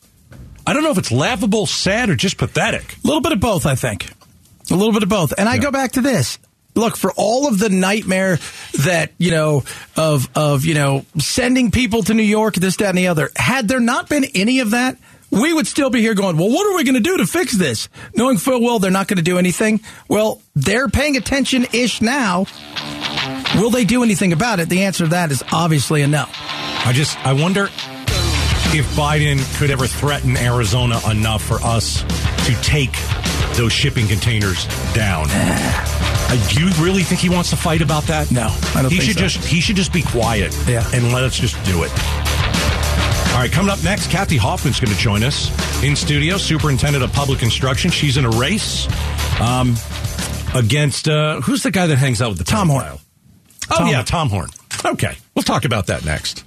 I 0.66 0.72
don't 0.72 0.82
know 0.82 0.90
if 0.90 0.98
it's 0.98 1.12
laughable, 1.12 1.66
sad, 1.66 2.10
or 2.10 2.16
just 2.16 2.36
pathetic. 2.38 2.96
A 3.04 3.06
little 3.06 3.20
bit 3.20 3.32
of 3.32 3.38
both, 3.40 3.64
I 3.66 3.76
think. 3.76 4.10
A 4.70 4.74
little 4.74 4.92
bit 4.92 5.04
of 5.04 5.08
both. 5.08 5.32
And 5.38 5.48
I 5.48 5.58
go 5.58 5.70
back 5.70 5.92
to 5.92 6.00
this. 6.00 6.38
look 6.74 6.96
for 6.96 7.12
all 7.16 7.46
of 7.48 7.58
the 7.60 7.70
nightmare 7.70 8.38
that 8.84 9.12
you 9.18 9.30
know 9.30 9.62
of 9.96 10.28
of 10.34 10.64
you 10.64 10.74
know 10.74 11.06
sending 11.18 11.70
people 11.70 12.02
to 12.02 12.12
New 12.14 12.24
York, 12.24 12.54
this, 12.56 12.76
that, 12.78 12.88
and 12.88 12.98
the 12.98 13.06
other. 13.06 13.30
Had 13.36 13.68
there 13.68 13.80
not 13.80 14.08
been 14.08 14.24
any 14.34 14.58
of 14.58 14.72
that, 14.72 14.98
we 15.30 15.52
would 15.52 15.66
still 15.66 15.90
be 15.90 16.00
here 16.00 16.14
going, 16.14 16.36
well, 16.36 16.50
what 16.50 16.66
are 16.66 16.76
we 16.76 16.84
going 16.84 16.94
to 16.94 17.00
do 17.00 17.16
to 17.18 17.26
fix 17.26 17.52
this? 17.56 17.88
Knowing 18.14 18.38
full 18.38 18.60
well 18.62 18.78
they're 18.78 18.90
not 18.90 19.08
going 19.08 19.16
to 19.18 19.22
do 19.22 19.38
anything. 19.38 19.80
Well, 20.08 20.40
they're 20.54 20.88
paying 20.88 21.16
attention 21.16 21.66
ish 21.72 22.00
now. 22.00 22.46
Will 23.56 23.70
they 23.70 23.84
do 23.84 24.02
anything 24.02 24.32
about 24.32 24.60
it? 24.60 24.68
The 24.68 24.82
answer 24.84 25.04
to 25.04 25.10
that 25.10 25.30
is 25.30 25.42
obviously 25.52 26.02
a 26.02 26.06
no. 26.06 26.26
I 26.28 26.92
just 26.94 27.18
I 27.26 27.32
wonder 27.32 27.64
if 28.74 28.86
Biden 28.96 29.58
could 29.58 29.70
ever 29.70 29.86
threaten 29.86 30.36
Arizona 30.36 31.00
enough 31.10 31.42
for 31.42 31.56
us 31.62 32.02
to 32.46 32.54
take 32.62 32.92
those 33.54 33.72
shipping 33.72 34.06
containers 34.06 34.66
down. 34.94 35.26
Uh, 36.28 36.48
do 36.48 36.60
you 36.60 36.72
really 36.84 37.04
think 37.04 37.20
he 37.20 37.28
wants 37.28 37.50
to 37.50 37.56
fight 37.56 37.80
about 37.80 38.02
that? 38.02 38.32
No, 38.32 38.48
I 38.74 38.82
don't 38.82 38.90
he 38.90 38.98
should 39.00 39.14
so. 39.14 39.20
just 39.20 39.44
he 39.46 39.60
should 39.60 39.76
just 39.76 39.92
be 39.92 40.02
quiet 40.02 40.52
Yeah. 40.66 40.84
and 40.92 41.12
let 41.12 41.22
us 41.22 41.36
just 41.36 41.54
do 41.64 41.84
it. 41.84 41.92
All 43.36 43.42
right, 43.42 43.52
coming 43.52 43.70
up 43.70 43.84
next, 43.84 44.10
Kathy 44.10 44.38
Hoffman's 44.38 44.80
going 44.80 44.94
to 44.94 44.98
join 44.98 45.22
us 45.22 45.50
in 45.84 45.94
studio, 45.94 46.38
superintendent 46.38 47.04
of 47.04 47.12
public 47.12 47.42
instruction. 47.42 47.90
She's 47.90 48.16
in 48.16 48.24
a 48.24 48.30
race 48.30 48.88
um, 49.38 49.76
against 50.54 51.06
uh, 51.06 51.42
who's 51.42 51.62
the 51.62 51.70
guy 51.70 51.86
that 51.86 51.96
hangs 51.96 52.22
out 52.22 52.30
with 52.30 52.38
the 52.38 52.44
Tom 52.44 52.70
Horne. 52.70 52.86
Oh 53.70 53.76
Tom 53.76 53.88
yeah, 53.88 54.02
Tom 54.04 54.30
Horne. 54.30 54.48
Okay, 54.86 55.18
we'll 55.34 55.42
talk 55.42 55.66
about 55.66 55.88
that 55.88 56.02
next. 56.06 56.45